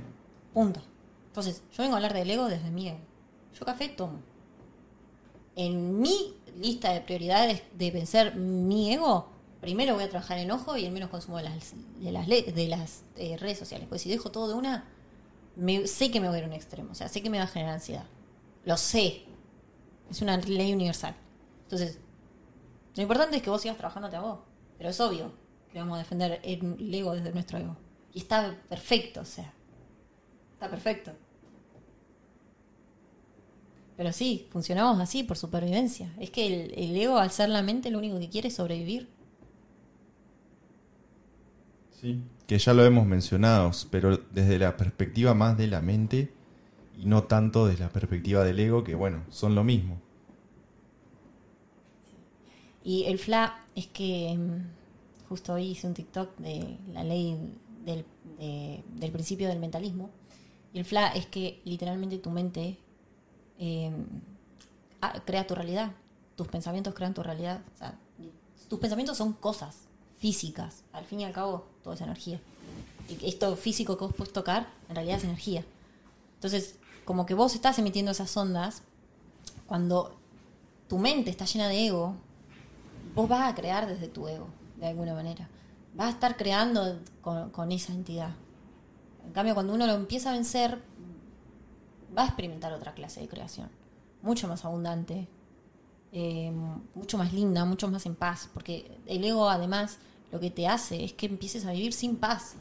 Punto. 0.53 0.81
Entonces, 1.29 1.63
yo 1.77 1.83
vengo 1.83 1.95
a 1.95 1.97
hablar 1.99 2.15
del 2.15 2.31
ego 2.31 2.47
desde 2.49 2.71
mi 2.71 2.89
ego. 2.89 2.99
Yo 3.59 3.65
café 3.67 3.89
tomo. 3.89 4.21
En 5.57 6.01
mi 6.01 6.35
lista 6.61 6.93
de 6.93 7.01
prioridades 7.01 7.63
de 7.77 7.91
vencer 7.91 8.35
mi 8.37 8.93
ego, 8.93 9.29
primero 9.61 9.95
voy 9.95 10.05
a 10.05 10.11
trabajar 10.11 10.39
en 10.39 10.45
enojo 10.45 10.77
y 10.77 10.85
el 10.85 10.93
menos 10.93 11.11
consumo 11.11 11.39
de 11.39 11.45
las, 11.45 11.73
de 12.01 12.13
las, 12.13 12.27
de 12.27 12.69
las 12.69 13.03
eh, 13.17 13.37
redes 13.37 13.59
sociales. 13.59 13.87
Pues 13.89 14.03
si 14.03 14.11
dejo 14.11 14.31
todo 14.31 14.49
de 14.49 14.55
una, 14.55 14.85
sé 15.87 16.11
que 16.11 16.21
me 16.21 16.29
voy 16.29 16.37
a 16.37 16.39
ir 16.39 16.45
a 16.45 16.49
un 16.49 16.53
extremo. 16.53 16.93
O 16.93 16.95
sea, 16.95 17.09
sé 17.09 17.23
que 17.23 17.31
me 17.31 17.39
va 17.39 17.45
a 17.45 17.49
generar 17.49 17.75
ansiedad. 17.75 18.05
Lo 18.65 18.77
sé. 18.77 19.23
Es 20.11 20.23
una 20.23 20.37
ley 20.37 20.73
universal. 20.73 21.15
Entonces, 21.65 21.99
lo 22.97 23.03
importante 23.03 23.37
es 23.37 23.43
que 23.43 23.51
vos 23.51 23.63
sigas 23.63 23.77
trabajándote 23.77 24.17
a 24.17 24.21
vos. 24.21 24.39
Pero 24.79 24.91
es 24.91 25.01
obvio 25.01 25.33
que 25.73 25.79
vamos 25.79 25.97
a 25.97 25.99
defender 25.99 26.41
el 26.43 26.95
ego 26.95 27.15
desde 27.15 27.33
nuestro 27.33 27.59
ego. 27.59 27.77
Y 28.13 28.19
está 28.19 28.57
perfecto, 28.69 29.21
o 29.21 29.25
sea. 29.25 29.53
Está 30.55 30.69
perfecto. 30.69 31.13
Pero 33.97 34.13
sí, 34.13 34.49
funcionamos 34.51 35.01
así 35.01 35.23
por 35.23 35.37
supervivencia. 35.37 36.13
Es 36.19 36.31
que 36.31 36.65
el 36.65 36.97
ego, 36.97 37.19
al 37.19 37.31
ser 37.31 37.49
la 37.49 37.63
mente, 37.63 37.91
lo 37.91 37.99
único 37.99 38.19
que 38.19 38.29
quiere 38.29 38.49
es 38.49 38.55
sobrevivir. 38.55 39.09
Sí. 42.05 42.21
Que 42.47 42.59
ya 42.59 42.75
lo 42.75 42.85
hemos 42.85 43.07
mencionado, 43.07 43.71
pero 43.91 44.19
desde 44.31 44.59
la 44.59 44.77
perspectiva 44.77 45.33
más 45.33 45.57
de 45.57 45.67
la 45.69 45.81
mente 45.81 46.31
y 46.99 47.07
no 47.07 47.25
tanto 47.25 47.67
desde 47.67 47.85
la 47.85 47.89
perspectiva 47.89 48.45
del 48.45 48.61
ego, 48.61 48.85
que 48.85 48.95
bueno, 48.95 49.23
son 49.31 49.55
lo 49.55 49.65
mismo. 49.65 49.99
Y 52.83 53.05
el 53.05 53.19
FLA 53.19 53.65
es 53.75 53.87
que 53.87 54.37
mm, 54.37 55.29
justo 55.31 55.55
hoy 55.55 55.69
hice 55.71 55.87
un 55.87 55.95
TikTok 55.95 56.37
de 56.37 56.77
la 56.93 57.03
ley 57.03 57.39
del, 57.85 58.05
de- 58.39 58.85
del 58.97 59.11
principio 59.11 59.49
del 59.49 59.59
mentalismo. 59.59 60.11
Y 60.75 60.81
el 60.81 60.85
FLA 60.85 61.09
es 61.15 61.25
que 61.27 61.63
literalmente 61.65 62.19
tu 62.19 62.29
mente 62.29 62.77
eh, 63.59 63.91
ah, 65.01 65.23
crea 65.25 65.47
tu 65.47 65.55
realidad. 65.55 65.93
Tus 66.37 66.49
pensamientos 66.49 66.93
crean 66.93 67.15
tu 67.15 67.23
realidad. 67.23 67.63
O 67.75 67.79
sea, 67.79 67.99
tus 68.69 68.79
pensamientos 68.79 69.17
son 69.17 69.33
cosas 69.33 69.89
físicas. 70.19 70.85
Al 70.93 71.07
fin 71.07 71.21
y 71.21 71.25
al 71.25 71.33
cabo, 71.33 71.67
todo 71.85 71.95
es 71.95 72.01
energía. 72.01 72.41
Y 73.09 73.29
esto 73.29 73.55
físico 73.57 73.97
que 73.97 74.07
vos 74.07 74.15
puedes 74.17 74.33
tocar, 74.33 74.67
en 74.89 74.97
realidad 74.97 75.19
es 75.19 75.25
energía. 75.25 75.65
Entonces, 76.35 76.77
como 77.05 77.27
que 77.27 77.35
vos 77.35 77.55
estás 77.55 77.79
emitiendo 77.79 78.11
esas 78.11 78.37
ondas, 78.37 78.83
cuando 79.67 80.17
tu 80.89 80.99
mente 80.99 81.31
está 81.31 81.45
llena 81.45 81.69
de 81.69 81.87
ego, 81.87 82.17
vos 83.15 83.29
vas 83.29 83.53
a 83.53 83.55
crear 83.55 83.87
desde 83.87 84.09
tu 84.09 84.27
ego, 84.27 84.49
de 84.81 84.89
alguna 84.89 85.15
manera. 85.15 85.49
Vas 85.95 86.09
a 86.09 86.11
estar 86.11 86.37
creando 86.37 86.99
con, 87.21 87.51
con 87.51 87.71
esa 87.71 87.93
entidad. 87.93 88.31
En 89.27 89.33
cambio, 89.33 89.55
cuando 89.55 89.75
uno 89.75 89.87
lo 89.87 89.95
empieza 89.95 90.31
a 90.31 90.33
vencer, 90.33 90.83
va 92.17 92.23
a 92.23 92.27
experimentar 92.27 92.73
otra 92.73 92.95
clase 92.95 93.21
de 93.21 93.29
creación. 93.29 93.69
Mucho 94.23 94.49
más 94.49 94.65
abundante, 94.65 95.29
eh, 96.13 96.53
mucho 96.95 97.19
más 97.19 97.33
linda, 97.33 97.65
mucho 97.65 97.89
más 97.89 98.07
en 98.07 98.15
paz. 98.15 98.49
Porque 98.53 98.99
el 99.07 99.25
ego, 99.25 99.49
además, 99.49 99.99
lo 100.33 100.41
que 100.41 100.51
te 100.51 100.67
hace 100.67 101.05
es 101.05 101.13
que 101.13 101.27
empieces 101.27 101.65
a 101.65 101.73
vivir 101.73 101.93
sin 101.93 102.17
paz. 102.17 102.55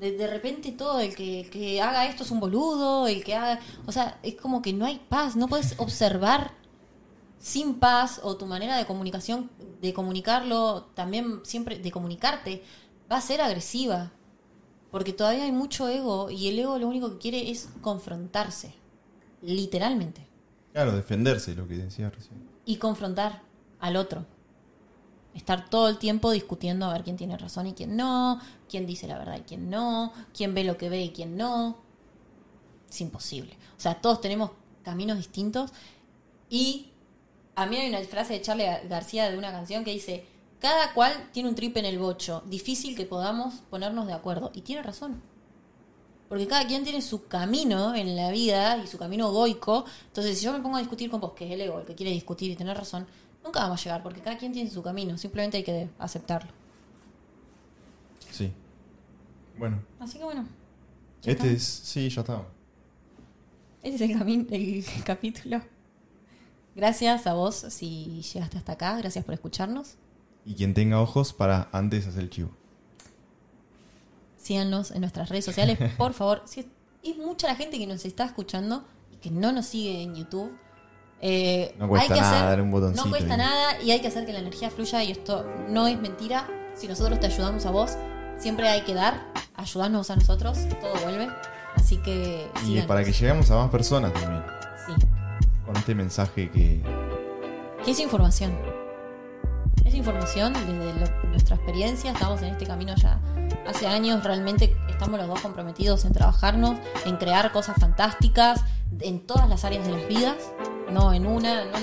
De, 0.00 0.12
de 0.12 0.26
repente 0.26 0.72
todo, 0.72 1.00
el 1.00 1.14
que, 1.14 1.40
el 1.40 1.50
que 1.50 1.80
haga 1.80 2.06
esto 2.06 2.22
es 2.22 2.30
un 2.30 2.40
boludo, 2.40 3.06
el 3.06 3.24
que 3.24 3.34
haga... 3.34 3.60
O 3.86 3.92
sea, 3.92 4.18
es 4.22 4.34
como 4.34 4.62
que 4.62 4.72
no 4.72 4.84
hay 4.84 5.00
paz, 5.08 5.36
no 5.36 5.48
puedes 5.48 5.74
observar 5.78 6.52
sin 7.38 7.74
paz 7.74 8.20
o 8.22 8.36
tu 8.36 8.46
manera 8.46 8.76
de 8.76 8.86
comunicación, 8.86 9.50
de 9.80 9.92
comunicarlo, 9.92 10.84
también 10.94 11.40
siempre 11.44 11.78
de 11.78 11.90
comunicarte, 11.90 12.62
va 13.10 13.18
a 13.18 13.20
ser 13.20 13.40
agresiva. 13.40 14.12
Porque 14.90 15.12
todavía 15.12 15.44
hay 15.44 15.52
mucho 15.52 15.88
ego 15.88 16.30
y 16.30 16.48
el 16.48 16.58
ego 16.58 16.78
lo 16.78 16.88
único 16.88 17.12
que 17.12 17.18
quiere 17.18 17.50
es 17.50 17.68
confrontarse. 17.82 18.74
Literalmente. 19.42 20.26
Claro, 20.72 20.92
defenderse, 20.92 21.54
lo 21.54 21.68
que 21.68 21.76
decía 21.76 22.10
recién. 22.10 22.48
Y 22.64 22.76
confrontar 22.76 23.42
al 23.80 23.96
otro. 23.96 24.26
Estar 25.36 25.68
todo 25.68 25.88
el 25.88 25.98
tiempo 25.98 26.30
discutiendo 26.30 26.86
a 26.86 26.92
ver 26.94 27.04
quién 27.04 27.16
tiene 27.16 27.36
razón 27.36 27.66
y 27.66 27.74
quién 27.74 27.94
no, 27.94 28.40
quién 28.68 28.86
dice 28.86 29.06
la 29.06 29.18
verdad 29.18 29.36
y 29.38 29.42
quién 29.42 29.70
no, 29.70 30.12
quién 30.34 30.54
ve 30.54 30.64
lo 30.64 30.76
que 30.76 30.88
ve 30.88 31.02
y 31.02 31.10
quién 31.10 31.36
no. 31.36 31.76
Es 32.88 33.00
imposible. 33.00 33.56
O 33.76 33.80
sea, 33.80 34.00
todos 34.00 34.20
tenemos 34.20 34.50
caminos 34.82 35.18
distintos 35.18 35.72
y 36.48 36.90
a 37.54 37.66
mí 37.66 37.76
hay 37.76 37.88
una 37.88 38.02
frase 38.04 38.34
de 38.34 38.42
Charlie 38.42 38.66
García 38.88 39.30
de 39.30 39.38
una 39.38 39.52
canción 39.52 39.84
que 39.84 39.90
dice, 39.90 40.26
cada 40.58 40.94
cual 40.94 41.30
tiene 41.32 41.48
un 41.48 41.54
trip 41.54 41.76
en 41.76 41.84
el 41.84 41.98
bocho, 41.98 42.42
difícil 42.46 42.96
que 42.96 43.04
podamos 43.04 43.56
ponernos 43.70 44.06
de 44.06 44.14
acuerdo. 44.14 44.50
Y 44.54 44.62
tiene 44.62 44.82
razón. 44.82 45.22
Porque 46.28 46.46
cada 46.46 46.66
quien 46.66 46.82
tiene 46.82 47.02
su 47.02 47.28
camino 47.28 47.94
en 47.94 48.16
la 48.16 48.30
vida 48.30 48.78
y 48.78 48.86
su 48.86 48.98
camino 48.98 49.30
goico. 49.30 49.84
Entonces, 50.08 50.38
si 50.38 50.44
yo 50.44 50.52
me 50.52 50.60
pongo 50.60 50.76
a 50.76 50.80
discutir 50.80 51.10
con 51.10 51.20
vos, 51.20 51.32
que 51.34 51.46
es 51.46 51.52
el 51.52 51.60
ego, 51.60 51.80
el 51.80 51.86
que 51.86 51.94
quiere 51.94 52.10
discutir 52.12 52.50
y 52.50 52.56
tener 52.56 52.76
razón, 52.76 53.06
nunca 53.46 53.60
vamos 53.60 53.80
a 53.80 53.84
llegar, 53.84 54.02
porque 54.02 54.20
cada 54.20 54.36
quien 54.36 54.52
tiene 54.52 54.70
su 54.70 54.82
camino, 54.82 55.16
simplemente 55.16 55.56
hay 55.58 55.62
que 55.64 55.88
aceptarlo. 55.98 56.50
Sí. 58.30 58.52
Bueno, 59.58 59.80
Así 59.98 60.18
que 60.18 60.24
bueno, 60.24 60.46
¿Ya 61.22 61.32
este 61.32 61.44
está? 61.46 61.56
es. 61.56 61.62
Sí, 61.64 62.08
ya 62.10 62.20
está. 62.20 62.42
este 63.82 64.04
es 64.04 64.10
el, 64.10 64.18
cami- 64.20 64.46
el 64.50 64.84
capítulo. 65.04 65.62
Gracias 66.74 67.26
a 67.26 67.32
vos 67.32 67.54
si 67.70 68.20
llegaste 68.20 68.58
hasta 68.58 68.72
acá, 68.72 68.96
gracias 68.98 69.24
por 69.24 69.32
escucharnos. 69.32 69.94
Y 70.44 70.54
quien 70.54 70.74
tenga 70.74 71.00
ojos 71.00 71.32
para 71.32 71.68
antes 71.72 72.06
hacer 72.06 72.22
el 72.24 72.30
chivo. 72.30 72.50
Síganos 74.36 74.90
en 74.90 75.00
nuestras 75.00 75.28
redes 75.30 75.44
sociales, 75.44 75.78
por 75.96 76.12
favor. 76.12 76.42
Si 76.46 76.60
es, 76.60 76.66
es 77.02 77.16
mucha 77.16 77.46
la 77.48 77.56
gente 77.56 77.78
que 77.78 77.86
nos 77.86 78.04
está 78.04 78.24
escuchando 78.26 78.84
y 79.12 79.16
que 79.16 79.30
no 79.30 79.50
nos 79.52 79.66
sigue 79.66 80.02
en 80.02 80.14
YouTube. 80.14 80.52
Eh, 81.20 81.74
No 81.78 81.88
cuesta 81.88 82.12
hay 82.12 82.18
que 82.18 82.20
nada 82.24 82.36
hacer- 82.38 82.48
dar 82.50 82.60
un 82.60 82.70
botoncito 82.70 83.04
No 83.04 83.10
cuesta 83.10 83.34
y- 83.34 83.38
nada 83.38 83.82
y 83.82 83.90
hay 83.90 84.00
que 84.00 84.08
hacer 84.08 84.26
que 84.26 84.32
la 84.32 84.40
energía 84.40 84.70
fluya 84.70 85.02
y 85.02 85.10
esto 85.12 85.46
no 85.68 85.86
es 85.86 85.98
mentira. 86.00 86.46
Si 86.74 86.86
nosotros 86.88 87.18
te 87.20 87.26
ayudamos 87.26 87.64
a 87.66 87.70
vos, 87.70 87.96
siempre 88.38 88.68
hay 88.68 88.82
que 88.82 88.92
dar, 88.94 89.22
ayudarnos 89.56 90.10
a 90.10 90.16
nosotros, 90.16 90.58
todo 90.80 90.92
vuelve. 91.02 91.28
Así 91.74 91.96
que... 91.98 92.50
Y 92.62 92.66
síganos. 92.66 92.86
para 92.86 93.02
que 93.04 93.12
lleguemos 93.12 93.50
a 93.50 93.56
más 93.56 93.70
personas 93.70 94.12
también. 94.12 94.42
Sí. 94.86 94.92
Con 95.64 95.76
este 95.76 95.94
mensaje 95.94 96.50
que. 96.50 96.82
que 97.84 97.90
es 97.90 97.98
información. 98.00 98.52
Es 99.84 99.94
información 99.94 100.52
desde 100.52 100.94
lo- 101.00 101.28
nuestra 101.30 101.56
experiencia. 101.56 102.12
Estamos 102.12 102.42
en 102.42 102.48
este 102.48 102.66
camino 102.66 102.94
ya 102.96 103.18
hace 103.66 103.86
años. 103.86 104.22
Realmente 104.24 104.76
estamos 104.88 105.18
los 105.18 105.28
dos 105.28 105.40
comprometidos 105.40 106.04
en 106.04 106.12
trabajarnos, 106.12 106.76
en 107.04 107.16
crear 107.16 107.52
cosas 107.52 107.76
fantásticas 107.80 108.60
en 109.00 109.26
todas 109.26 109.48
las 109.48 109.64
áreas 109.64 109.86
de 109.86 109.92
las 109.92 110.08
vidas. 110.08 110.36
No 110.90 111.12
en 111.12 111.26
una. 111.26 111.64
No, 111.64 111.78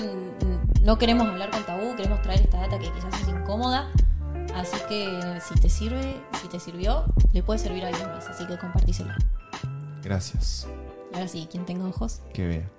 no 0.82 0.98
queremos 0.98 1.26
hablar 1.26 1.50
con 1.50 1.64
tabú. 1.64 1.94
Queremos 1.96 2.22
traer 2.22 2.42
esta 2.42 2.58
data 2.60 2.78
que 2.78 2.90
quizás 2.90 3.20
es 3.22 3.28
incómoda. 3.28 3.90
Así 4.54 4.76
que 4.88 5.40
si 5.40 5.54
te 5.60 5.68
sirve, 5.68 6.20
si 6.40 6.48
te 6.48 6.60
sirvió, 6.60 7.04
le 7.32 7.42
puede 7.42 7.58
servir 7.58 7.84
a 7.84 7.88
alguien 7.88 8.08
más. 8.08 8.28
Así 8.28 8.46
que 8.46 8.56
compartíselo. 8.56 9.12
Gracias. 10.02 10.66
Ahora 11.12 11.28
sí, 11.28 11.48
quien 11.50 11.64
tenga 11.64 11.86
ojos. 11.86 12.20
Que 12.32 12.46
vea. 12.46 12.70